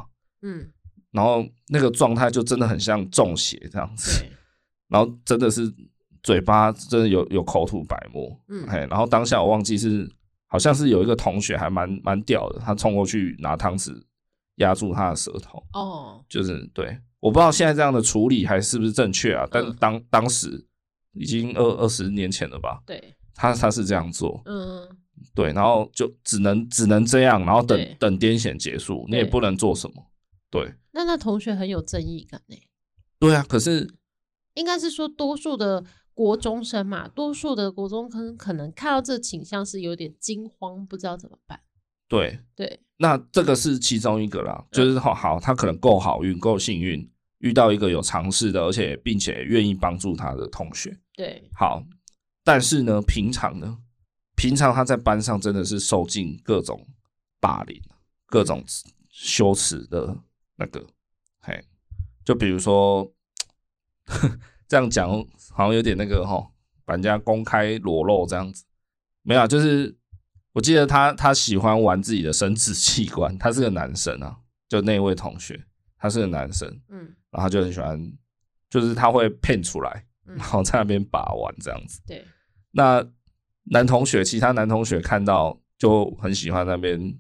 [0.44, 0.72] 嗯，
[1.12, 4.24] 然后那个状态就真的很像中邪这样子，
[4.88, 5.70] 然后真的是
[6.24, 10.10] 嘴巴真的有有口吐白沫，嗯，嘿，然后当下我忘记是。
[10.46, 13.92] 好像是有一个同学还蛮蛮屌的，他冲过去拿汤匙
[14.58, 15.58] 压住他的舌头。
[15.74, 19.48] 哦，就是对，我不知道现在这样的处理还是不是正确啊？
[19.50, 20.64] 但当当时
[21.14, 22.80] 已经二二十年前了吧？
[22.86, 24.44] 对，他他是这样做。
[24.46, 24.88] 嗯，
[25.34, 30.06] 对，然后就只能只能这样，然后等等癫痫结束，你也不能做什么。
[30.52, 32.56] 对，那那同学很有正义感呢。
[33.18, 33.92] 对啊，可是
[34.54, 35.84] 应该是说多数的。
[36.14, 41.60] 国中生嘛，多数的国中生可能看到这倾向是有点惊慌，不知道怎么办。
[42.08, 50.96] 对对，那这个是其中一个啦，就是好好，他可能够好运、够幸运，遇到一个有尝试的，而且并且愿意帮助他的同学。
[51.16, 51.84] 对，好，
[52.44, 53.80] 但是呢，平常呢，
[54.36, 56.86] 平常他在班上真的是受尽各种
[57.40, 57.82] 霸凌，
[58.28, 58.64] 各种
[59.10, 60.16] 羞耻的
[60.58, 60.86] 那个，
[61.42, 61.64] 嘿，
[62.24, 63.12] 就比如说
[64.74, 65.08] 这样讲，
[65.52, 66.44] 好像有点那个哈，
[66.84, 68.64] 把人家公开裸露这样子，
[69.22, 69.96] 没有，就是
[70.54, 74.36] 我记得他他喜欢玩自己的生殖器官，他是个男生啊，
[74.68, 75.64] 就那位同学，
[76.00, 78.12] 他是个男生，嗯，然后他就很喜欢，
[78.68, 80.06] 就是他会骗出来。
[80.26, 82.26] 然后在那边把玩这样子，对。
[82.72, 83.06] 那
[83.66, 87.20] 男同学，其他男同学看到就很喜欢那边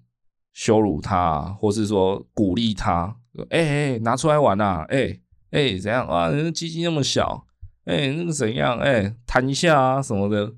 [0.53, 3.13] 羞辱他，或是说鼓励他，
[3.49, 5.21] 哎哎、欸欸，拿出来玩啊，哎、欸、
[5.53, 6.29] 哎、欸，怎样啊？
[6.29, 7.45] 人家鸡鸡那么小，
[7.85, 8.79] 哎、欸，那个怎样？
[8.79, 10.51] 哎、欸，弹一下啊什么的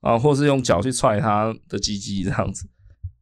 [0.00, 2.66] 啊，或是用脚去踹他的鸡鸡这样子。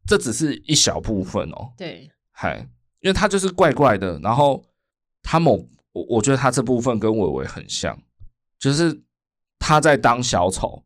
[0.07, 1.73] 这只是一小部分哦。
[1.77, 2.67] 对，嗨，
[3.01, 4.17] 因为他就是怪怪的。
[4.19, 4.63] 然后
[5.21, 8.01] 他某，我我觉得他这部分跟伟伟很像。
[8.57, 9.03] 就是
[9.59, 10.83] 他在当小丑，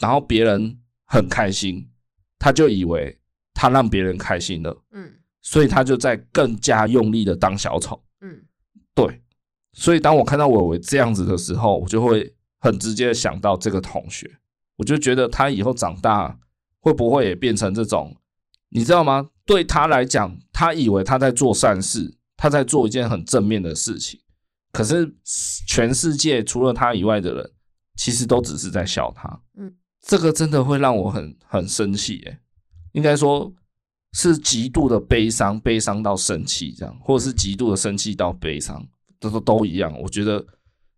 [0.00, 1.90] 然后别人很开心，
[2.38, 3.18] 他就以为
[3.54, 8.44] 他让别人开心了，嗯，所以他就在更加用力的当小丑，嗯，
[8.94, 9.22] 对，
[9.72, 14.30] 所以当我看到伟伟这样子的时候，我就会很直接的想到这个同学，
[14.76, 16.38] 我就觉得他以后长大
[16.80, 18.16] 会不会也变成这种，
[18.68, 19.30] 你知道吗？
[19.44, 24.20] 对他来讲，他以为他在做善事，他在做一件很正面的事情。
[24.72, 25.14] 可是
[25.66, 27.50] 全世界除了他以外的人，
[27.96, 29.40] 其实都只是在笑他。
[29.58, 32.38] 嗯，这个真的会让我很很生气耶。
[32.92, 33.52] 应该说
[34.12, 38.86] 是极度的悲伤，悲伤到生气这样，或者是极度的生气到悲伤，
[39.22, 39.96] 都都都一样。
[40.02, 40.44] 我觉得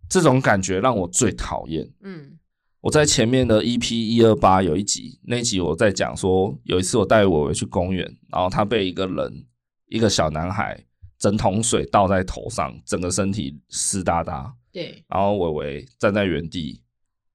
[0.08, 1.88] 这种感觉让我最讨厌。
[2.00, 2.38] 嗯，
[2.80, 9.44] 我在前面的 EP 一二八有一集，那一集我在讲说，有一次我带伟伟去公园，然后他被一个人，
[9.88, 10.84] 一个小男孩。
[11.16, 14.52] 整桶水倒在头上，整个身体湿哒哒。
[14.70, 16.82] 对，然后伟伟站在原地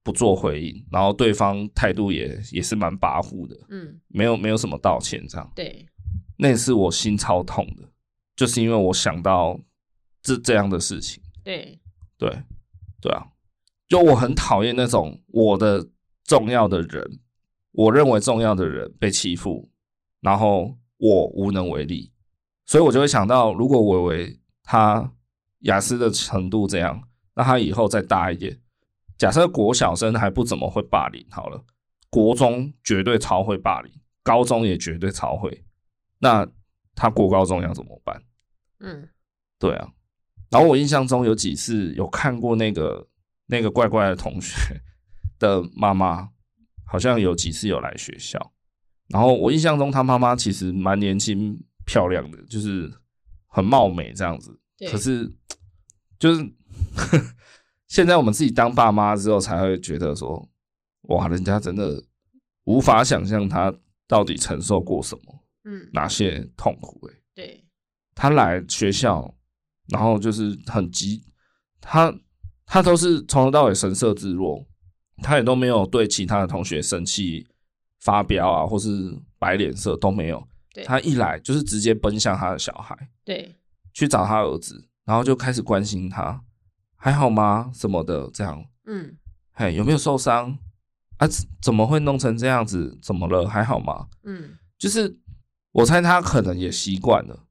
[0.04, 3.56] 不做回应，然后对方态度也也是蛮跋扈的。
[3.68, 5.52] 嗯，没有没有什么道歉这样。
[5.56, 5.84] 对，
[6.36, 7.82] 那次我心超痛的，
[8.36, 9.58] 就是因为我想到
[10.22, 11.22] 这这样的事情。
[11.42, 11.78] 对，
[12.18, 12.42] 对，
[13.00, 13.26] 对啊，
[13.88, 15.88] 就我很讨厌那种我的
[16.24, 17.20] 重要的人，
[17.72, 19.70] 我认为重要的人被欺负，
[20.20, 22.12] 然后我无能为力。
[22.66, 25.12] 所以我就会想到，如果伟伟他
[25.60, 27.02] 雅思的程度这样，
[27.34, 28.60] 那他以后再大一点，
[29.18, 31.64] 假设国小生还不怎么会霸凌，好了，
[32.10, 35.64] 国中绝对超会霸凌，高中也绝对超会，
[36.18, 36.46] 那
[36.94, 38.22] 他国高中要怎么办？
[38.78, 39.08] 嗯，
[39.58, 39.92] 对啊。
[40.50, 43.08] 然后我印象中有几次有看过那个
[43.46, 44.56] 那个怪怪的同学
[45.38, 46.28] 的妈妈，
[46.84, 48.52] 好像有几次有来学校，
[49.08, 51.58] 然后我印象中他妈妈其实蛮年轻。
[51.86, 52.88] 漂亮的，就是
[53.48, 54.56] 很貌美这样子。
[54.92, 55.28] 可是，
[56.20, 56.48] 就是
[57.88, 60.48] 现在我们自己当爸妈之后，才会觉得说，
[61.08, 62.00] 哇，人家真的
[62.62, 63.74] 无法想象他
[64.06, 67.14] 到底承受过什么，嗯，哪些痛苦欸。
[67.34, 67.64] 对，
[68.14, 69.34] 他来学校，
[69.90, 71.22] 然后就是很急，
[71.80, 72.12] 他
[72.66, 74.66] 他都是从头到尾神色自若，
[75.22, 77.46] 他也都没有对其他的同学生气、
[78.00, 80.46] 发飙啊，或是摆脸色都没有。
[80.84, 83.54] 他一来就是直接奔向他的小孩，对，
[83.92, 86.40] 去找他儿子，然后就开始关心他，
[86.94, 87.70] 还好吗？
[87.74, 89.16] 什么的，这样，嗯，
[89.52, 90.56] 嘿，有没有受伤？
[91.18, 91.28] 啊，
[91.60, 92.96] 怎么会弄成这样子？
[93.02, 93.48] 怎么了？
[93.48, 94.06] 还好吗？
[94.22, 95.18] 嗯，就是
[95.72, 97.46] 我猜他可能也习惯了，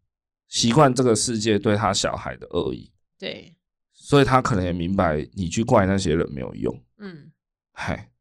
[0.49, 3.55] 习惯这个世界对他小孩的恶意，对，
[3.93, 7.31] 所以他可能也明白，你去怪那些人没有用，嗯，
[7.71, 8.11] 嗨，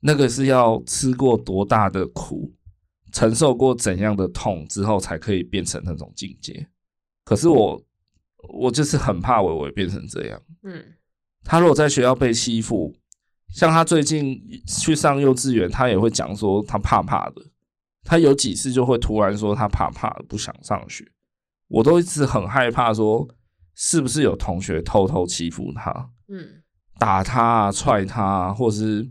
[0.00, 2.52] 那个是要吃过多大的苦。
[3.12, 6.68] 承受过怎样的痛之后，才可以变成那种境界。
[7.24, 7.82] 可是我，
[8.48, 10.42] 我就是很怕伟伟变成这样。
[10.64, 10.84] 嗯，
[11.42, 12.94] 他如果在学校被欺负，
[13.48, 17.36] 像他最近去上幼稚园，他也会讲说他怕怕的。
[18.02, 21.10] 他有几次就会突然说他怕怕的，不想上学。
[21.68, 23.28] 我都一直很害怕，说
[23.74, 26.10] 是不是有同学偷偷欺负他？
[26.28, 26.62] 嗯，
[26.98, 29.08] 打他啊，踹他啊，或是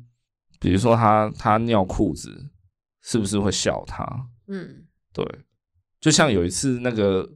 [0.60, 2.52] 比如说他他尿裤子。
[3.08, 4.04] 是不是会笑他？
[4.48, 5.24] 嗯，对，
[6.02, 7.30] 就像有一次那个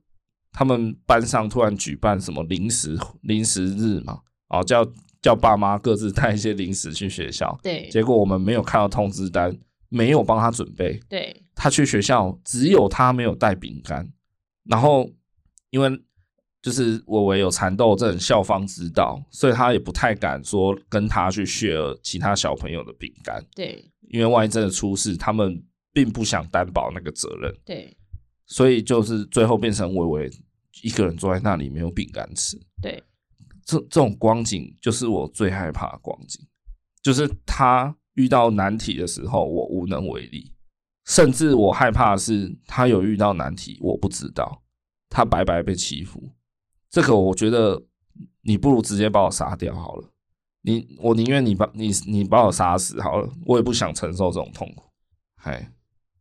[0.51, 4.83] 他们班上突然举办什么零食零食日嘛，哦，叫
[5.21, 7.55] 叫爸妈各自带一些零食去学校。
[7.61, 9.55] 对，结果我们没有看到通知单，
[9.89, 10.99] 没有帮他准备。
[11.07, 14.11] 对，他去学校只有他没有带饼干，
[14.69, 15.09] 然后
[15.71, 15.89] 因为
[16.61, 23.43] 就是我唯有蚕豆症，校方知道，所以他也不太敢说跟他去 share 其他小朋友的饼干。
[23.55, 23.83] 对。
[24.11, 27.55] 因为万一真的出事，他们并不想担保那个责任。
[27.63, 27.95] 对，
[28.47, 30.31] 所以就是最后变成伟伟
[30.81, 32.59] 一个人坐在那里没有饼干吃。
[32.81, 33.03] 对，
[33.63, 36.43] 这这种光景就是我最害怕的光景。
[37.03, 40.51] 就是他遇到难题的时候，我无能为力，
[41.09, 44.61] 甚至我害怕的是他有遇到难题，我不知道，
[45.09, 46.21] 他白白被欺负。
[46.87, 47.81] 这个我觉得
[48.43, 50.07] 你不如直接把我杀掉好了。
[50.61, 54.83] 你我宁愿你把你你把我杀死好了，我也不想承受这种痛苦。
[55.35, 55.73] 嗨，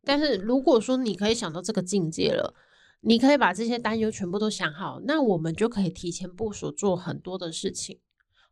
[0.05, 2.55] 但是如果说你可以想到这个境界了，
[3.03, 8.01] 你可以把这些担忧全部都想好，那我们就可以提前部署做很多的事情。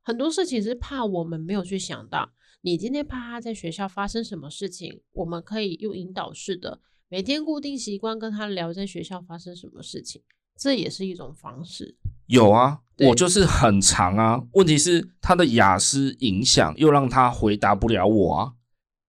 [0.03, 2.33] 很多事情是怕我们没有去想到。
[2.67, 10.21] 你今天怕他在学校发生什么事情，我们可以用引导式的，每天固定习惯跟他聊在学校发生什么事情，
[10.59, 11.97] 这也是一种方式。
[12.27, 14.43] 有啊，我就是很长啊。
[14.55, 18.55] 问题是他的雅思影响又让他回答不了我啊。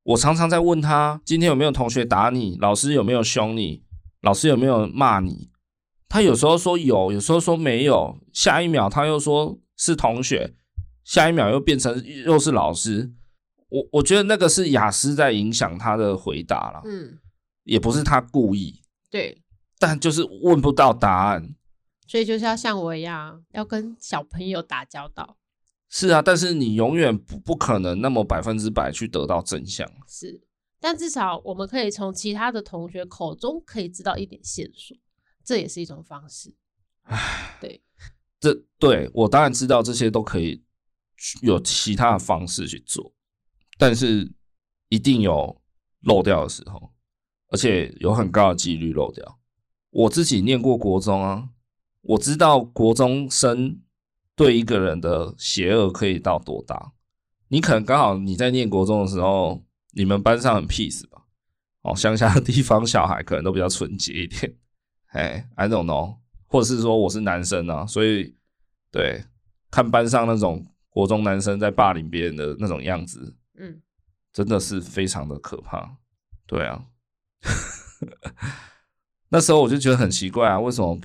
[0.04, 2.60] 我常常在问他，今天有没有同学打你？
[2.60, 3.82] 老师有没有凶你？
[4.22, 5.50] 老师有没有骂你？
[6.08, 10.54] 他有时候说有，有时候说没有，下一秒他又说是同学。
[11.04, 13.14] 下一秒又变成又是老师，
[13.70, 17.20] 我我觉得那个是雅思在影响他的回答了，嗯，
[17.64, 19.42] 也不是他故意，对，
[19.78, 21.56] 但就是问不到答案，
[22.08, 25.38] 所以就是要像我一样，要跟小朋友打交道。
[25.90, 30.42] 是啊，但是你永远不不可能那么百分之百去得到真相，是，
[30.80, 34.98] 但至少我们可以从其他的同学口中可以知道一点线索，
[35.44, 36.54] 这也是一种方式。
[37.04, 37.82] 唉，对，
[38.40, 40.64] 这对我当然知道这些都可以。
[41.42, 43.12] 有其他的方式去做，
[43.78, 44.32] 但是
[44.90, 45.62] 一定有
[46.02, 46.92] 漏掉的时候，
[47.50, 49.40] 而且有很高的几率漏掉。
[49.92, 51.50] 我自己念过国中啊，
[52.02, 53.80] 我知道国中生
[54.36, 56.94] 对一个人的邪恶可以到多大。
[57.50, 61.26] 你可能刚好你在念国中的时候，你们班上很 peace 吧？
[61.84, 64.56] 哦，乡下的地方小孩可能都比较纯洁一点。
[65.14, 68.36] 哎，I don't know，或者是说我是男生啊，所以
[68.92, 69.24] 对
[69.70, 70.66] 看班上那种。
[70.90, 73.82] 国中男生在霸凌别人的那种样子，嗯，
[74.32, 75.98] 真的是非常的可怕。
[76.46, 76.86] 对啊，
[79.30, 81.00] 那时候我就觉得很奇怪啊，为什么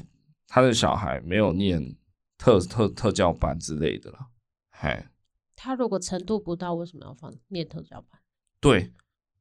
[0.46, 1.96] 他的小孩没有念
[2.38, 4.28] 特特特教班之类的啦？
[4.70, 5.10] 嗨，
[5.56, 8.20] 他如果程度不到，为什么要放念特教班？
[8.60, 8.92] 对，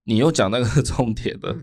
[0.06, 1.56] 你又讲那个重点的，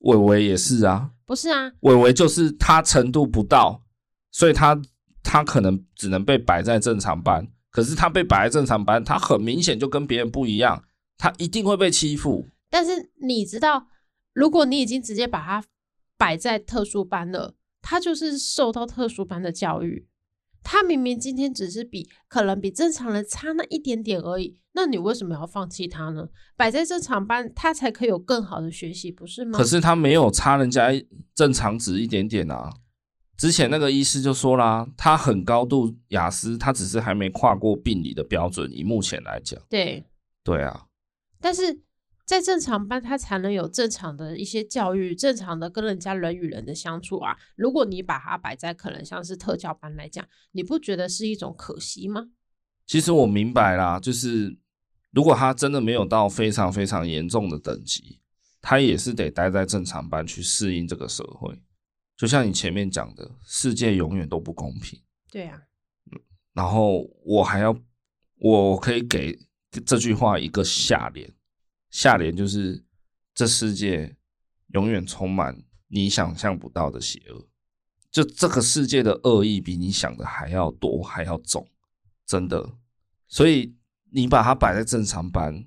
[0.00, 3.82] 伟伟也是啊，不是啊，伟伟就是他程度不到，
[4.30, 4.80] 所以他
[5.22, 7.50] 他可能只能被摆在正常班。
[7.70, 10.82] 可是他被摆在正常班，他很明显就跟别人不一样，
[11.20, 12.46] 他一定会被欺负。
[12.70, 13.88] 但是你知道，
[14.32, 15.62] 如果你已经直接把他
[16.16, 20.08] 摆在特殊班了，他就是受到特殊班的教育。
[20.62, 26.28] 他明明今天只是比可能比正常人差那一点点而已，那你为什么要放弃他呢？
[26.56, 29.58] 摆在正常班，他才可以有更好的学习，不是吗？
[29.58, 30.88] 可是他没有差人家
[31.34, 32.70] 正常值一点点啊。
[33.36, 38.70] 之前那个医师就说啦，他很高度雅思，他只是还没跨过病理的标准。
[38.70, 40.04] 以目前来讲，对
[40.44, 40.84] 对啊，
[41.40, 41.80] 但是
[42.24, 47.36] 在正常班，他才能有正常的一些教育，正常的跟人家人与人的相处啊。
[47.56, 52.28] 如果你把它摆在可能像是特教班来讲，你不觉得是一种可惜吗？
[52.86, 54.58] 其实我明白啦，就是
[55.10, 58.20] 如果他真的没有到非常非常严重的等级，
[58.60, 61.60] 他也是得待在正常班去适应这个社会。
[62.16, 65.00] 就像你前面讲的，世界永远都不公平。
[65.32, 65.62] 对呀，
[66.52, 67.76] 然后我还要，
[68.36, 69.38] 我可以给
[69.70, 71.32] 这句话一个下联，
[71.90, 72.84] 下联就是
[73.34, 74.16] 这世界
[74.68, 77.48] 永远充满你想象不到的邪恶。
[78.10, 81.68] 就这个世界的恶意比你想的还要多，还要重，
[82.26, 82.78] 真的。
[83.28, 83.76] 所以
[84.10, 85.64] 你把它摆在正常班，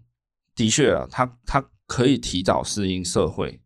[0.53, 3.61] 的确啊，它它可以提早适应社会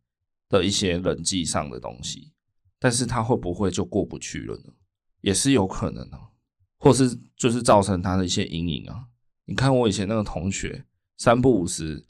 [0.48, 2.34] 的一些人际上的东西。
[2.80, 4.72] 但是他会不会就过不去了呢？
[5.22, 6.20] 也是有可能的，
[6.78, 9.08] 或是就是造成他的一些阴影啊。
[9.48, 10.86] 你看我以前那个同学，
[11.18, 12.06] 三不五时，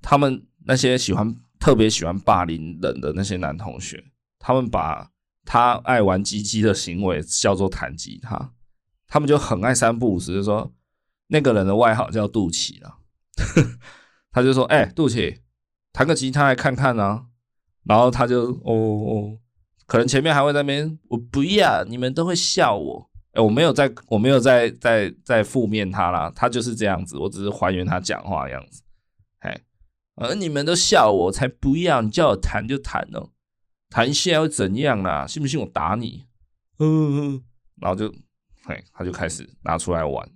[0.00, 4.04] 他们那些喜欢特别喜欢霸凌人的那些男同学，
[4.38, 5.10] 他们把
[5.44, 8.52] 他爱玩鸡鸡的行为叫做弹吉他，
[9.08, 10.72] 他们就很爱三不五时就说
[11.28, 12.98] 那个人的外号叫肚脐了，
[14.30, 15.38] 他就说：“哎、肚脐，
[15.92, 17.26] 弹个吉他来看看啊。”
[17.84, 19.38] 然后他就哦哦。
[19.86, 23.10] 可能前面还会在那边，我不要，你们都会笑我。
[23.34, 28.82] 哎，我没有在，我没有在在在负面他啦，他就是这样子，我只是还原他讲话的样子。
[29.40, 29.60] 哎，
[30.14, 33.30] 而你们都笑我，才不要，你叫我弹就弹哦，
[33.90, 35.26] 弹一下又怎样啦？
[35.26, 36.26] 信不信我打你？
[36.78, 37.42] 嗯，
[37.80, 38.08] 然后就，
[38.64, 40.28] 嘿，他就开始拿出来玩，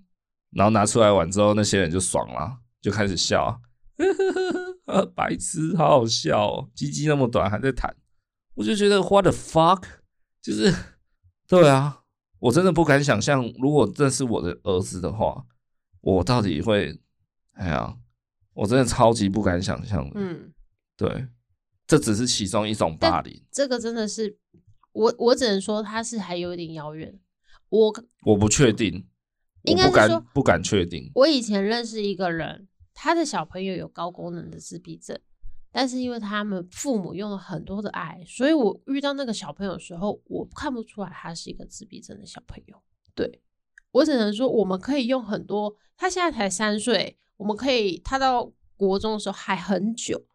[0.51, 3.61] 然后拿出来玩之后，那些人就爽了，就开始笑，
[3.97, 4.05] 呵
[4.87, 7.95] 呵呵，白痴，好好笑哦，鸡鸡那么短还在弹。
[8.55, 9.85] 我就觉得 What the fuck，
[10.43, 10.75] 就是
[11.47, 12.01] 对啊，
[12.41, 15.45] 我真的不敢想象，如果这是我的儿子的话，
[16.01, 16.99] 我到底会，
[17.53, 17.97] 哎呀，
[18.55, 20.13] 我真的超级不敢想象的。
[20.15, 20.53] 嗯，
[20.97, 21.27] 对，
[21.87, 23.45] 这只是其中一种霸凌。
[23.51, 24.39] 这个真的是
[24.93, 27.19] 我，我只能说他是还有一点遥远。
[27.71, 27.93] 我
[28.25, 29.07] 我不确定，
[29.65, 31.11] 应该是说我不敢不敢确定。
[31.15, 35.19] 我以前认识一个人，他的小朋友有高功能的自闭症。
[35.71, 42.83] 但是因为他们父母用了很多的爱，所以我遇到那个小朋友的时候，我看不出来他是一个自闭症的小朋友。
[43.15, 43.43] 对，
[43.91, 45.77] 我只能说，我们可以用很多。
[45.97, 50.27] 他现在才三岁，我们可以他到国中的时候还很久，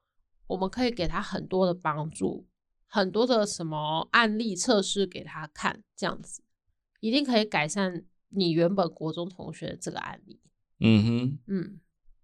[0.47, 2.45] 我们可以给他很多的帮助，
[2.87, 6.43] 很多的什么案例测试给他看，这样子
[6.99, 10.39] 一定可以改善你原本国中同学的这个案例。
[10.79, 11.79] 嗯哼，嗯。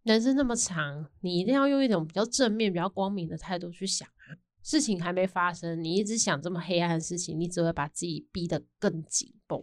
[0.09, 4.33] 人生那么长，你一定要用一种比较正面、比较光明的态度去想啊。
[4.63, 9.61] 事情还没发生，你一直想这么黑暗的事情，你只会把自己逼得更紧绷。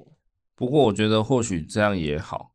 [0.54, 2.52] 不过，我觉得或许这样也好，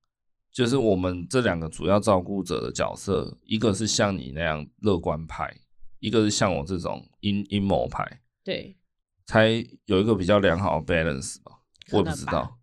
[0.53, 5.53] 就是我们这两个主要照顾者的角色，一个是像你那样乐观派，
[5.99, 8.77] 一个是像我这种阴阴谋派，对，
[9.25, 9.49] 才
[9.83, 11.59] 有一个比较良好的 balance 吧。
[11.91, 12.57] 我也不知道，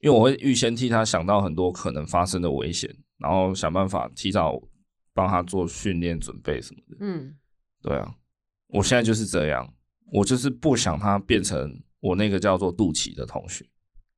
[0.00, 2.92] 因为我会预先替他想到很多可能发生的危险。
[3.18, 4.60] 然后想办法提早
[5.12, 6.96] 帮他做训练准备什么的。
[7.00, 7.36] 嗯，
[7.82, 8.14] 对啊，
[8.68, 9.74] 我现在就是这样，
[10.12, 13.68] 我就是不想他变成我那个叫做杜琪的同学。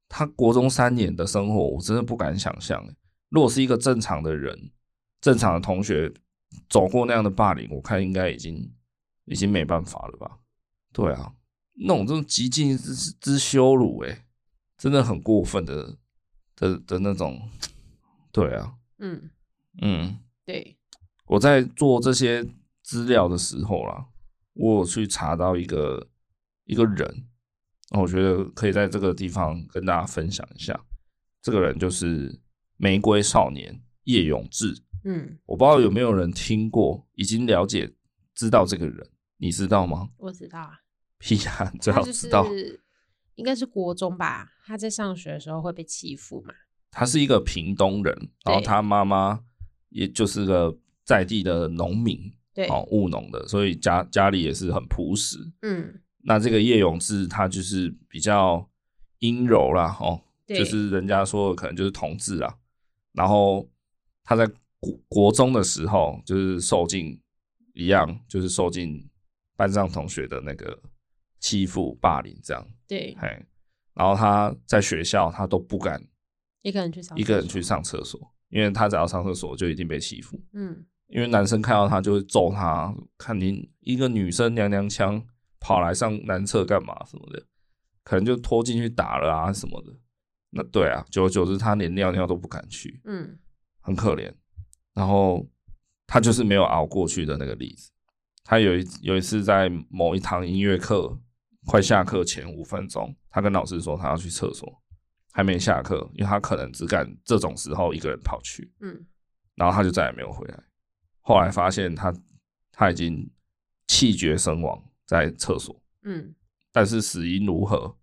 [0.08, 2.84] 他国中三年的生活，我真的不敢想象。
[3.30, 4.70] 如果是一个正常的人，
[5.20, 6.12] 正常的同学
[6.68, 8.72] 走过那样的霸凌，我看应该已经
[9.24, 10.38] 已经没办法了吧？
[10.92, 11.34] 对啊，
[11.72, 14.24] 那种这种极尽之之羞辱，诶，
[14.76, 15.96] 真的很过分的
[16.54, 17.50] 的的那种。
[18.30, 18.74] 对啊。
[18.98, 19.30] 嗯
[19.82, 20.76] 嗯，对，
[21.26, 22.46] 我在做这些
[22.82, 24.06] 资料的时候啦，
[24.52, 26.08] 我有去查到一个
[26.64, 27.26] 一个人，
[27.92, 30.78] 我觉得可以在这个地方跟大家分享一下。
[31.40, 32.40] 这个人就是
[32.76, 34.82] 玫瑰少年叶永志。
[35.04, 37.94] 嗯，我不知道有没有人听过，已经了解
[38.34, 40.08] 知道这个人，你知道吗？
[40.16, 40.80] 我知道啊，
[41.18, 42.46] 屁啊，最好知道，
[43.34, 44.52] 应该是国中吧？
[44.64, 46.54] 他在上学的时候会被欺负嘛？
[46.90, 49.44] 他是一个屏东人，然后他妈妈
[49.90, 50.74] 也就是个
[51.04, 55.38] 在地的农民，对，哦，务农的，所以家家里也是很朴实。
[55.62, 58.68] 嗯，那这个叶永志他就是比较
[59.18, 62.58] 阴柔啦，哦，就是人家说的可能就是同志啦。
[63.12, 63.68] 然后
[64.24, 64.46] 他在
[64.80, 67.20] 国国中的时候，就是受尽
[67.74, 69.08] 一样，就是受尽
[69.56, 70.82] 班上同学的那个
[71.38, 72.66] 欺负霸凌，这样。
[72.88, 73.28] 对，嘿，
[73.94, 76.02] 然后他在学校他都不敢。
[76.62, 80.42] 一个人去上，一个人去上厕所，因为他只要上厕所就一定被欺负。
[80.54, 80.84] 嗯，
[81.14, 85.24] 因为男生看到他就会揍他，看你一个女生娘娘腔
[85.60, 87.40] 跑来上男厕干嘛什么的，
[88.02, 89.92] 可能就拖进去打了啊什么的。
[90.50, 93.38] 那对啊，久而久之他连尿尿都不敢去，嗯，
[93.78, 94.34] 很可怜。
[94.92, 95.46] 然后
[96.04, 97.92] 他就是没有熬过去的那个例子。
[98.42, 101.16] 他有一有一次在某一堂音乐课
[101.64, 104.82] 快下课前五分钟，他跟老师说他要去厕所。
[105.32, 109.06] 还没下课，因为他可能只敢这种时候一个人跑去，嗯，
[109.54, 110.62] 然后他就再也没有回来。
[111.26, 112.14] 后来发现他
[112.70, 113.28] 他已经
[113.88, 116.34] 气绝身亡在厕所，嗯，
[116.70, 117.96] 但是死因如何，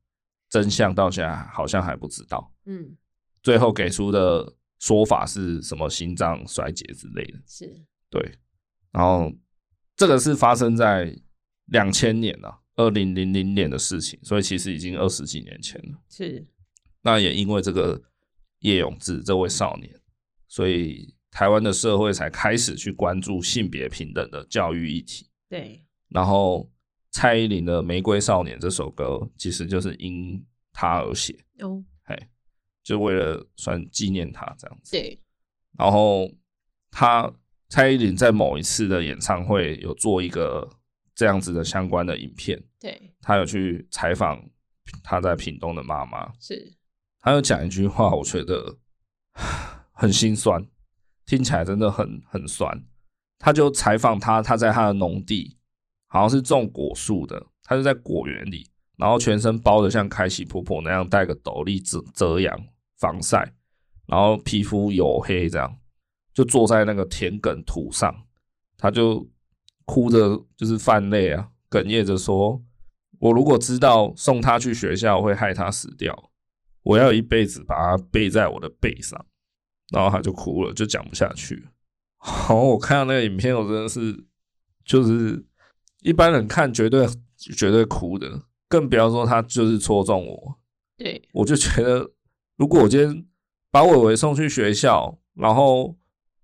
[0.49, 2.97] 真相到现在好像还不知道，嗯，
[3.43, 8.38] 最后给出的说法是什么心脏衰竭之类的，是，对，
[8.91, 9.32] 然后
[9.95, 11.15] 这个是发生在
[11.65, 16.45] 两千年了，二零零零年的事情，所以其实已经二十几年前了，是。
[17.03, 17.99] 那也因为这个
[18.59, 19.99] 叶永志这位少年，
[20.47, 25.27] 所以台湾的社会才开始去关注性别平等的教育议题。
[25.49, 25.84] 对。
[26.09, 26.69] 然后
[27.09, 31.34] 蔡依林的《玫瑰少年》这首歌，其实就是因他而写。
[31.59, 31.84] 哦。
[32.03, 32.15] 嘿，
[32.84, 34.91] 就为了算纪念他这样子。
[34.91, 35.19] 对。
[35.77, 36.29] 然后
[36.91, 37.34] 他
[37.69, 40.69] 蔡依林在某一次的演唱会有做一个
[41.15, 42.61] 这样子的相关的影片。
[42.77, 43.13] 对。
[43.21, 44.43] 他有去采访
[45.01, 46.29] 他在屏东的妈妈。
[46.41, 46.77] 是。
[47.21, 48.77] 他有讲一句话，我觉得
[49.91, 50.65] 很心酸，
[51.32, 52.84] 听起来真的很很酸。
[53.39, 55.57] 他就采访他，他在他的农地，
[56.07, 62.53] 好像是种果树的，他就在果园里，然后全身包的像开心婆婆那样，戴个斗笠遮遮阳
[62.99, 63.53] 防晒，
[64.07, 65.73] 然后皮肤黝黑，这样
[66.34, 68.13] 就坐在那个田埂土上，
[68.77, 69.25] 他就
[69.86, 72.61] 哭着就是泛泪啊，哽咽着说
[73.19, 76.29] ：“我如果知道送他去学校会害他死掉。”
[76.84, 79.23] 我要一辈子把他背在我的背上，
[79.92, 81.68] 然后他就哭了，就讲不下去。
[82.18, 84.24] 好，我看到那个影片，我真的是，
[84.86, 85.44] 就是
[86.02, 90.60] 一般人看绝对绝对哭的，更不要说他就是戳中我。
[90.98, 92.12] 对，我就觉得，
[92.58, 93.26] 如果我今天
[93.72, 95.98] 把伟伟送去学校，然后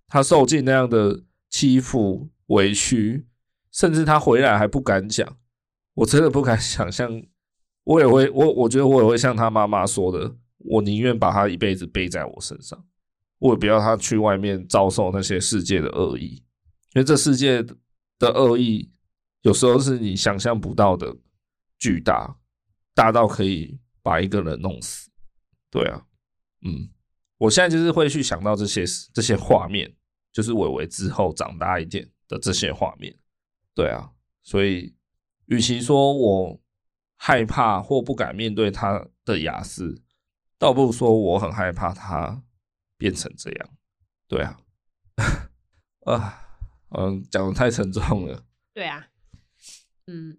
[0.08, 3.28] 他受尽那样的欺负、委屈，
[3.72, 5.38] 甚至他回来还不敢讲。
[5.94, 7.24] 我真的不敢想象，
[7.84, 12.84] 我也会，我我觉得我也会像他妈妈说的，我宁愿把他一辈子背在我身上，
[13.40, 16.44] 我也不要他去外面遭受那些世界的恶意，
[16.94, 17.64] 因为这世界
[18.18, 18.92] 的恶意
[19.42, 21.16] 有时候是你想象不到的
[21.78, 22.38] 巨大，
[22.94, 25.10] 大到可以把一个人弄死。
[25.70, 26.06] 对啊，
[26.64, 26.90] 嗯。
[27.40, 28.84] 我现在就是会去想到这些
[29.14, 29.96] 这些画面，
[30.34, 33.16] 就是伟伟之后长大一点的这些画面，
[33.76, 34.10] 对啊，
[34.42, 34.96] 所以
[35.46, 36.60] 与其说我
[37.16, 40.02] 害怕或不敢面对他的雅思，
[40.58, 42.42] 倒不如说我很害怕他
[42.98, 43.70] 变成这样，
[44.28, 44.60] 对啊，
[46.06, 46.48] 啊，
[46.98, 49.08] 嗯，讲的太沉重了，对啊，
[50.08, 50.38] 嗯，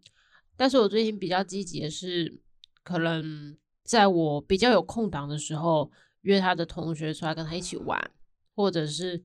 [0.56, 2.40] 但是我最近比较积极的是，
[2.82, 5.90] 可能在我比较有空档的时候。
[6.22, 8.10] 约他的同学出来跟他一起玩，
[8.52, 9.24] 或者是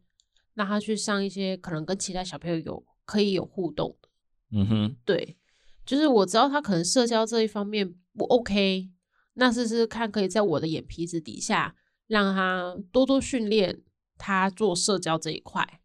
[0.53, 4.09] 让他去上一些可能跟其他小朋友有可以有互动的。
[4.51, 5.35] 嗯哼，对，
[5.83, 8.91] 就是我知道他可能社交这一方面不 OK，
[9.33, 11.75] 那试试看可以在我的眼皮子底下
[12.13, 13.81] 让他多多训练
[14.17, 15.81] 他做社交这一块。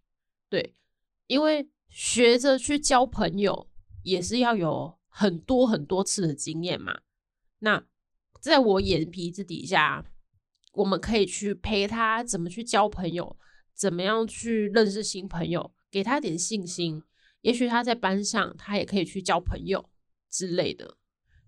[0.48, 0.74] 对，
[1.26, 3.68] 因为学着去交朋友
[4.02, 7.00] 也是要有很多很多次的经验嘛。
[7.60, 7.84] 那
[8.40, 10.04] 在我眼皮子底下。
[10.74, 13.36] 我们可以去陪他怎么去交朋友，
[13.74, 17.02] 怎么样去认识新朋友，给他点信心。
[17.40, 19.90] 也许他在班上，他也可以去交朋友
[20.30, 20.96] 之类的。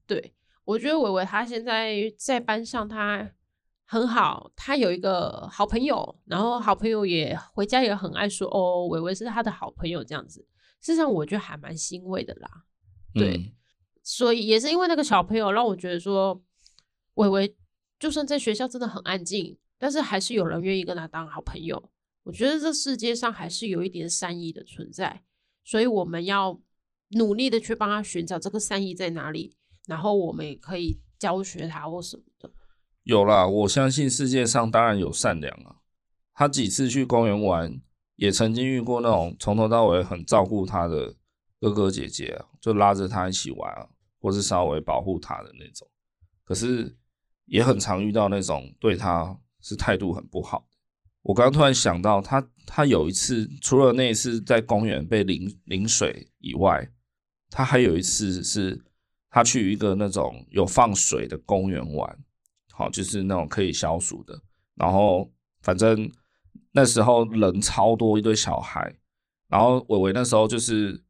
[0.05, 3.31] 对，我觉得伟伟他现在在班上他
[3.91, 10.47] 很好，他有一个好朋友，然后好朋友也回家也很爱说哦，伟伟是他的好朋友这样子。
[10.81, 12.49] 事实上，我觉得还蛮欣慰的啦。
[13.13, 13.53] 对，嗯、
[14.05, 16.41] 所以也是因为那个小朋友让我觉得说，
[17.15, 17.57] 伟伟。
[17.99, 21.91] 就算在学校真的很安静，但是还是有人愿意跟他当好朋友。
[22.23, 25.23] 我觉得这世界上还是有一点善意的存在，
[25.65, 26.59] 所以我们要
[27.11, 29.55] 努力的去帮他寻找这个善意在哪里，
[29.87, 32.51] 然后我们也可以教学他或什么的。
[33.11, 35.77] 有啦，我相信世界上当然有善良啊。
[36.33, 37.81] 他几次去公园玩，
[38.17, 41.15] 也曾经遇过那种从头到尾很照顾他的
[41.61, 43.89] 哥哥姐姐啊，就拉着他一起玩啊，
[44.21, 45.89] 或是稍微保护他的那种。
[46.45, 46.97] 可是。
[47.47, 50.69] 也很常遇到那种对他是态度很不好。
[51.23, 56.89] 我刚突然想到，他他有一次除了那一次在公园被淋淋水以外，
[57.51, 58.81] 他还有一次是
[59.31, 62.19] 他去一个那种有放水的公园玩，
[62.81, 64.41] 好，就是那种可以消暑的。
[64.75, 66.11] 然后反正
[66.73, 68.95] 那时候人超多，一堆小孩。
[69.49, 71.05] 然后伟伟那时候就是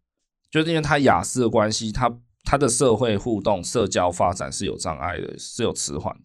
[0.50, 2.12] 就是因为他雅思的关系，他
[2.42, 6.24] 他的社会互动、社交发展是有障碍的，是有迟缓的。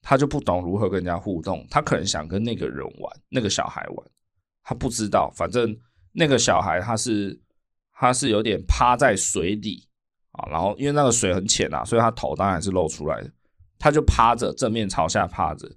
[0.00, 4.06] 他就不懂如何跟人家互动，他可能想跟那个人玩，那个小孩玩，
[4.62, 5.76] 他不知道，反正
[6.12, 7.40] 那个小孩他是
[7.92, 9.88] 他是有点趴在水里
[10.32, 13.30] 啊，然后因为那个水很浅啊，所以他头当然是露出来的，
[13.84, 15.70] 他就趴着，正面朝下趴着，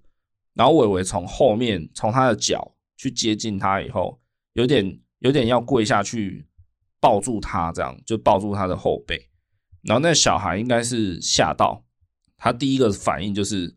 [0.54, 4.22] 然后伟伟从后面从他的脚去接近他以后，
[4.54, 6.48] 有点有点要跪下去
[7.02, 9.30] 抱住他，这样就抱住他的后背，
[9.82, 11.84] 然后那小孩应该是吓到，
[12.38, 13.76] 他第一个反应就是。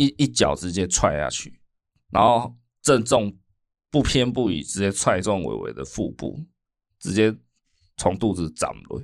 [0.00, 1.60] 一一脚直接踹下去，
[2.12, 3.36] 然后正中
[3.90, 6.38] 不偏不倚，直接踹中伟伟的腹部，
[7.00, 7.36] 直接
[7.96, 9.02] 从肚子斩落。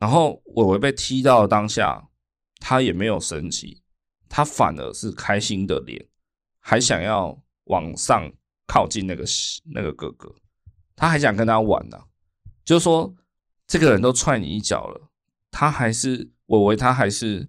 [0.00, 2.08] 然后伟伟被踢到当下，
[2.58, 3.83] 他也没有生气，
[4.36, 6.08] 他反而是开心的脸，
[6.58, 8.32] 还想要往上
[8.66, 9.24] 靠近那个
[9.72, 10.34] 那个哥哥，
[10.96, 11.96] 他还想跟他玩呢、
[12.64, 13.14] 就说，
[13.68, 15.08] 这个人都踹你一脚了，
[15.52, 17.48] 他还是伟伟，他还是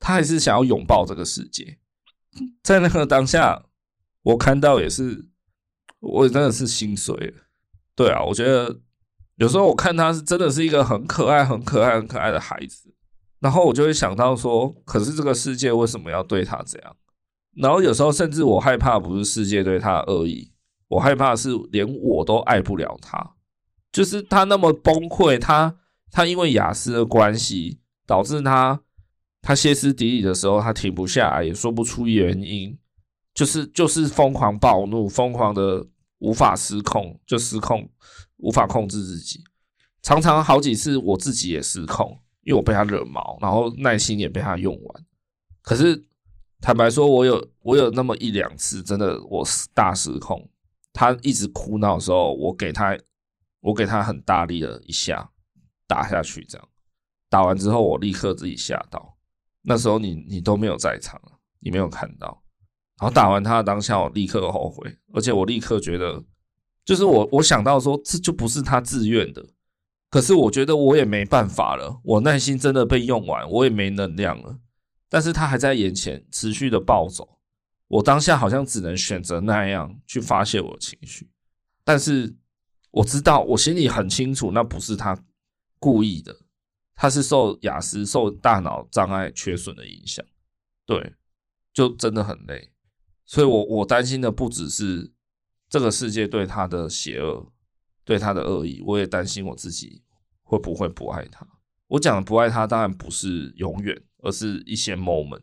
[0.00, 1.78] 他还是想要拥抱这个世界。
[2.60, 3.66] 在那个当下，
[4.22, 5.28] 我看到也是，
[6.00, 7.34] 我真的是心碎了。
[7.94, 8.80] 对啊，我觉得
[9.36, 12.92] 有时候我看他是真的是一个很可爱、很可爱、很可爱的孩子，
[13.46, 16.96] 然后我就会想到说，可是这个世界为什么要对他这样？
[17.54, 20.50] 然后有时候甚至我害怕不是世界对他的恶意，
[20.88, 23.34] 我害怕是连我都爱不了他，
[23.92, 25.76] 就是他那么崩溃，他
[26.10, 28.80] 他因为雅思的关系导致他。
[29.42, 32.76] 他歇斯底里的时候，他停不下来，也说不出原因，
[33.32, 35.86] 就是就是疯狂暴怒，疯狂的
[36.18, 37.88] 无法失控，就失控，
[38.38, 39.44] 无法控制自己。
[40.02, 45.04] 常常好几次我自己也失控，因为我被他惹毛，然后耐心也被他用完。
[45.62, 46.00] 可是
[46.60, 49.44] 坦白说，我有我有那么一两次，真的我
[49.74, 50.48] 大失控。
[50.92, 52.96] 他一直哭闹的时候，我给他
[53.60, 55.28] 我给他很大力的一下
[55.88, 56.68] 打下去，这样
[57.28, 59.18] 打完之后，我立刻自己吓到。
[59.62, 61.20] 那时候你你都没有在场，
[61.58, 62.44] 你没有看到，
[63.00, 66.22] 然后打完他的当下，我立刻后悔，而且我立刻觉得
[66.84, 69.44] 就是我我想到说，这就不是他自愿的。
[70.16, 74.58] 可是我觉得我也没办法了，我耐心真的被用完，我也没能量了。
[75.10, 77.38] 但是他还在眼前持续的暴走，
[77.86, 81.30] 我当下好像只能选择那样去发泄我的情绪。
[81.84, 82.34] 但是
[82.92, 85.22] 我知道，我心里很清楚，那不是他
[85.78, 86.34] 故意的，
[86.94, 90.24] 他是受雅思、受大脑障碍缺损的影响。
[90.86, 91.12] 对，
[91.74, 92.70] 就真的很累。
[93.26, 95.12] 所以我我担心的不只是
[95.68, 97.52] 这个世界对他的邪恶。
[98.06, 100.00] 对他的恶意，我也担心我自己
[100.46, 101.44] 会不会不爱他。
[101.88, 105.42] 我讲的不爱他，当然不是永远，而是一些 moment。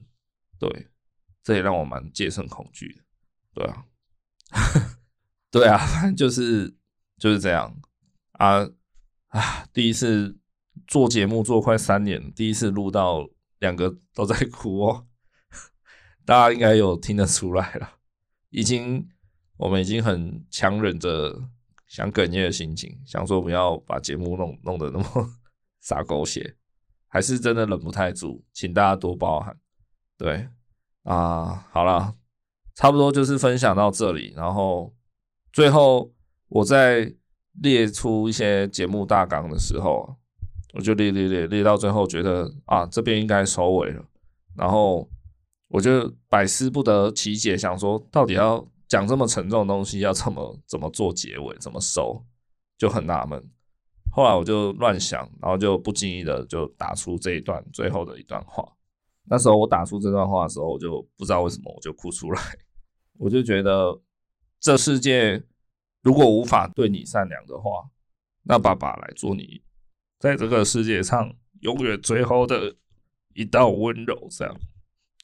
[0.58, 0.88] 对，
[1.43, 3.04] 这也让我蛮戒慎恐惧的。
[3.54, 3.86] 对啊，
[5.51, 6.74] 对啊，反正就是
[7.18, 7.78] 就是这样
[8.32, 8.68] 啊
[9.28, 9.66] 啊！
[9.74, 10.39] 第一次
[10.88, 13.30] 做节目做快三年，第一次录到
[13.60, 15.08] 两个都在哭哦，
[16.26, 17.97] 大家应该有听得出来了。
[18.49, 19.10] 已经，
[19.58, 21.49] 我们已经很强忍着。
[21.88, 25.30] 想哽咽的心情，想说不要把节目弄弄得那么
[25.82, 26.56] 洒狗血，
[27.08, 29.56] 还是真的忍不太住，请大家多包涵。
[30.18, 30.48] 对
[31.04, 32.16] 啊，好了，
[32.74, 34.94] 差不多就是分享到这里，然后
[35.52, 36.12] 最后
[36.48, 37.14] 我在
[37.62, 40.16] 列出一些节目大纲的时候，
[40.74, 44.04] 我就列列列列到最后，觉得啊这边应该收尾了，
[44.56, 45.08] 然后
[45.68, 48.68] 我就百思不得其解，想说到底要。
[48.94, 52.24] 讲这么沉重的东西，要怎么怎么做结尾，怎么收，
[52.78, 53.44] 就很纳闷。
[54.12, 58.64] 后来我就乱想，然后就不经意的就打出这一段最后的一段话。
[59.24, 62.39] 那时候我打出这段话的时候，我就不知道为什么我就哭出来。
[63.18, 64.00] 我就觉得，
[64.60, 65.44] 这世界
[66.04, 67.89] 如果无法对你善良的话，
[68.44, 69.64] 那爸爸来做你
[70.20, 72.76] 在这个世界上永远最后的
[73.34, 74.56] 一道温柔，这样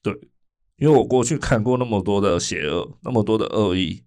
[0.01, 0.31] 对。
[0.79, 4.03] 因为我过去看过那么多的邪恶，那么多的恶意，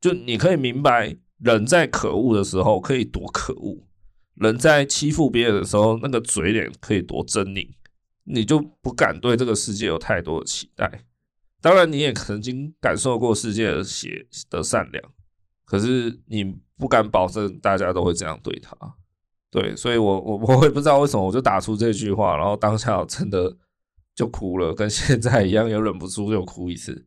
[0.00, 3.86] 就你可以明白，人在可恶的时候可以多可恶，
[4.34, 7.66] 人在欺负别人的时候，那个嘴脸可以多狰狞，
[8.24, 11.04] 你就不敢对这个世界有太多的期待。
[11.62, 15.02] 当然，你也曾经感受过世界的邪的善良，
[15.64, 18.76] 可是你不敢保证大家都会这样对他。
[19.50, 23.56] 对，所以我我我也不知道为什么，我就打出这句话，然后当下我真的。
[24.20, 27.06] 就哭了，跟现在一样，又忍不住又哭一次。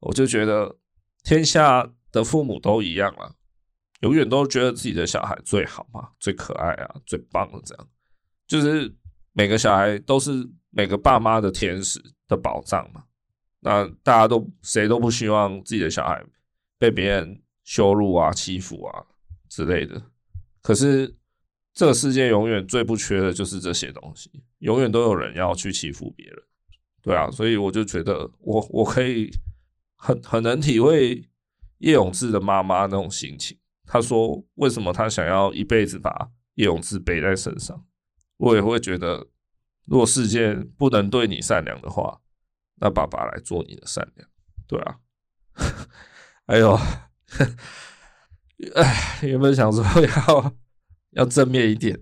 [0.00, 0.76] 我就觉得
[1.22, 3.36] 天下的父母都一样了，
[4.00, 7.88] 永远都觉得自己的小孩最好嘛，最可爱啊，最棒的这样。
[8.48, 8.92] 就是
[9.32, 10.32] 每个小孩都是
[10.70, 13.04] 每个爸妈的天使的保障嘛。
[13.60, 16.20] 那大家都谁都不希望自己的小孩
[16.76, 19.06] 被别人羞辱啊、欺负啊
[19.48, 20.02] 之类的。
[20.60, 21.14] 可是。
[21.74, 24.28] 这个世界永远最不缺的就是这些东西，
[24.58, 26.42] 永远都有人要去欺负别人，
[27.08, 29.30] 对啊，所以我就觉得我我可以
[29.96, 31.26] 很很能体会
[31.78, 33.58] 叶永志的妈妈那种心情。
[33.86, 37.86] 他说为什么他想要一辈子把叶永志背在身上，
[38.36, 39.26] 我也会觉得，
[39.86, 42.20] 如果世界不能对你善良的话，
[42.76, 44.28] 那爸爸来做你的善良，
[44.66, 44.98] 对啊。
[46.44, 46.78] 哎呦，
[48.74, 50.54] 哎，原本想说要。
[51.12, 51.98] 要正面一点，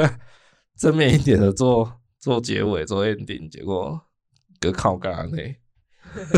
[0.74, 4.00] 正面一点的做做结尾做 ending，结果
[4.60, 5.38] 隔靠干呢？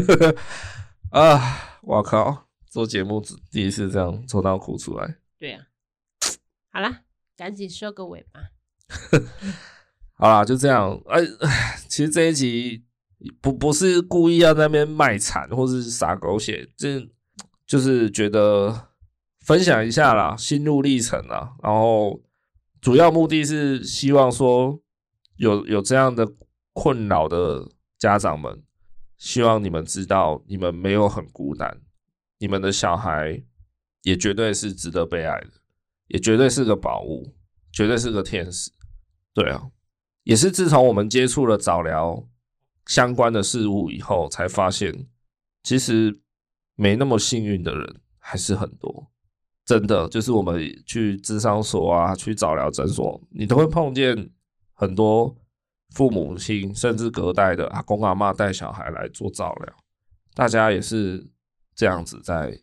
[1.11, 1.81] 啊！
[1.83, 2.49] 我靠！
[2.71, 5.17] 做节目第一次这样抽到哭出来。
[5.39, 5.67] 对呀、
[6.71, 7.03] 啊，好啦，
[7.37, 8.41] 赶紧收个尾吧。
[10.15, 10.99] 好啦，就这样。
[11.07, 11.21] 哎，
[11.89, 12.85] 其实这一集
[13.41, 17.07] 不不是故意要在那边卖惨或是撒狗血，这
[17.67, 18.89] 就是觉得。
[19.45, 22.23] 分享一下啦，心路历程啦，然后
[22.81, 24.81] 主要目的是希望说
[25.35, 26.25] 有有这样的
[26.73, 27.69] 困扰的
[28.03, 28.61] 家长们，
[29.17, 31.81] 希望你们知道你们没有很孤单，
[32.41, 33.41] 你们的小孩
[34.03, 35.53] 也绝对是值得被爱的，
[36.09, 37.33] 也绝对是个宝物，
[37.71, 38.73] 绝对是个天使。
[39.33, 39.71] 对啊，
[40.25, 42.27] 也是自从我们接触了早疗
[42.87, 45.07] 相关的事物以后，才发现
[45.63, 46.21] 其实
[46.75, 49.13] 没那么幸运的人还是很多。
[49.65, 54.29] 真的就是我们去咨商所啊，去早疗诊所，你都会碰见
[54.73, 55.37] 很多
[55.95, 59.77] 父母亲甚至隔代的阿公阿妈带小孩来做照料，
[60.35, 61.31] 大家也是
[61.75, 62.59] 这样子在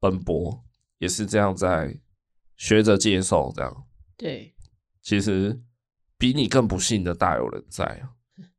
[0.00, 0.64] 奔波，
[0.98, 1.98] 也是这样在
[2.56, 3.86] 学着接受这样。
[4.16, 4.54] 对，
[5.02, 5.60] 其实
[6.18, 8.10] 比你更不幸的大有人在啊。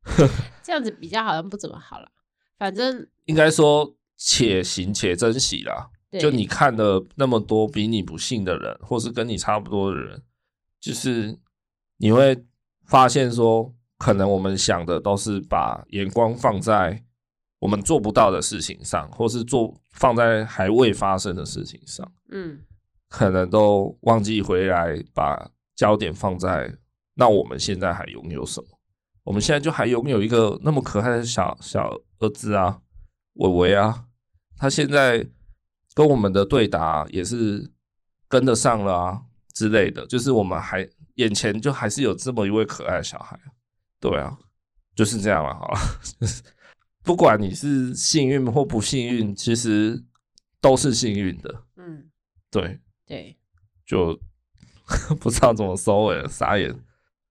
[0.62, 2.10] 这样子比较好像不怎么好了，
[2.58, 5.90] 反正应该说且行且珍惜啦。
[6.18, 10.22] 就你看的那么多比你不幸的人，或是跟你差不多的人，
[10.80, 11.38] 就是
[11.98, 12.42] 你会
[12.86, 17.02] 发现说，可能我们想的都是把眼光放在
[17.58, 22.10] 我们做不到的事情上，或是做放在还未发生的事情上。
[22.30, 22.60] 嗯，
[23.08, 26.72] 可能都忘记回来把焦点放在
[27.14, 28.68] 那我们现在还拥有什么？
[29.24, 31.90] 我们现在就还拥有一个那么可爱的小小
[32.20, 32.80] 儿子啊，
[33.34, 34.04] 伟伟啊，
[34.56, 35.26] 他现在
[35.94, 37.72] 跟我们的对答也是
[38.28, 39.22] 跟得上了啊
[39.54, 43.36] 之类的，就是我们还眼前就还是有这么一位可爱的小孩，
[44.00, 44.38] 对啊，
[44.94, 45.78] 就是这样了，好了，
[47.02, 50.04] 不管你是幸运或不幸运，其实
[50.60, 52.10] 都是幸运的，嗯，
[52.50, 52.80] 对。
[53.06, 53.38] 对，
[53.86, 54.18] 就
[55.20, 56.76] 不知道怎么收尾了，傻眼。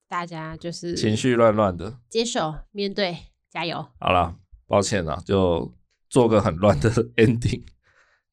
[0.08, 3.18] 大家就是情绪乱乱的，接受面对，
[3.50, 3.86] 加油。
[4.00, 5.74] 好了，抱歉了，就
[6.10, 7.66] 做个很乱的 ending。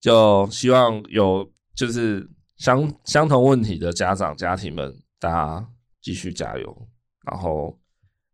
[0.00, 5.68] 就希望有就是相相同问题的家长家庭们，大家
[6.00, 6.88] 继续加油。
[7.24, 7.76] 然后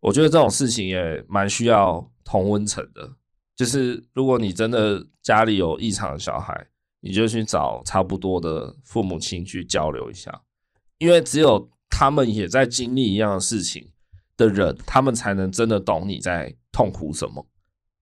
[0.01, 3.13] 我觉得这种事情也蛮需要同温层的，
[3.57, 6.67] 就是如果你真的家里有异常的小孩。
[7.01, 10.43] 你就去找差不多的父母亲去交流一下，
[10.99, 13.93] 因为只有他们也在经历一样的事情
[14.37, 17.47] 的人，他们才能真的懂你在痛苦什么。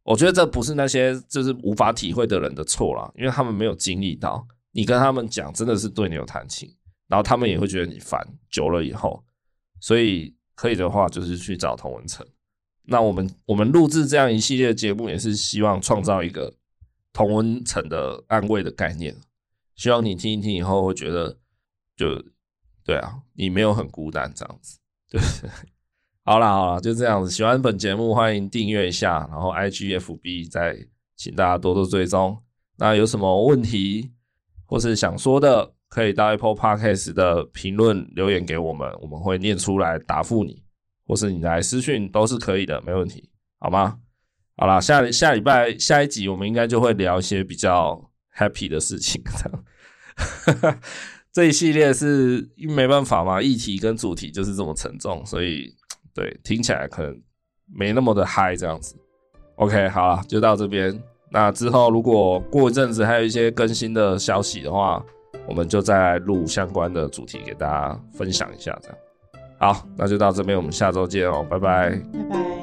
[0.02, 4.48] 我觉得这不是那些就是无法体会的人的错啦，因为他们没有经历到。
[4.72, 6.74] 你跟他们讲，真的是对牛弹琴，
[7.06, 8.26] 然后他们也会觉得你烦。
[8.50, 9.22] 久了以后，
[9.78, 12.26] 所以可以的话，就是去找同温层。
[12.82, 16.54] 那我们我们录制这样一系列节目，也是希望创造一个。
[17.12, 19.16] 同温层的安慰的概念，
[19.74, 21.38] 希望你听一听以后会觉得，
[21.96, 22.22] 就
[22.84, 24.78] 对啊，你没有很孤单这样子。
[25.08, 25.18] 对，
[26.26, 27.30] 好啦好啦，就这样子。
[27.30, 30.76] 喜欢本节目，欢迎订阅一下，然后 IGFB 再
[31.16, 32.36] 请大家多多追踪。
[32.76, 34.12] 那有什么问题
[34.66, 40.62] 或是想说的，可以到 Apple Podcast 的评论留言给我们，我们会念出来答复你，
[41.06, 43.98] 或是你来私讯都是可以的，没问题，好吗？
[44.56, 50.78] 好啦，下下礼拜下一集我们应该就会聊一些比较 happy 的事情，这样。
[51.30, 55.70] 这一系列是没办法嘛，议题跟主题就是这么沉重，所以
[56.14, 57.22] 对听起来可能
[57.66, 58.96] 没那么的嗨这样子。
[59.56, 60.98] OK，好了，就到这边。
[61.30, 65.04] 那之后如果过一阵子还有一些更新的消息的话，
[65.46, 68.98] 我们就再录相关的主题给大家分享一下，这样。
[69.58, 72.55] 好，那就到这边，我们下周见哦，拜拜，拜拜。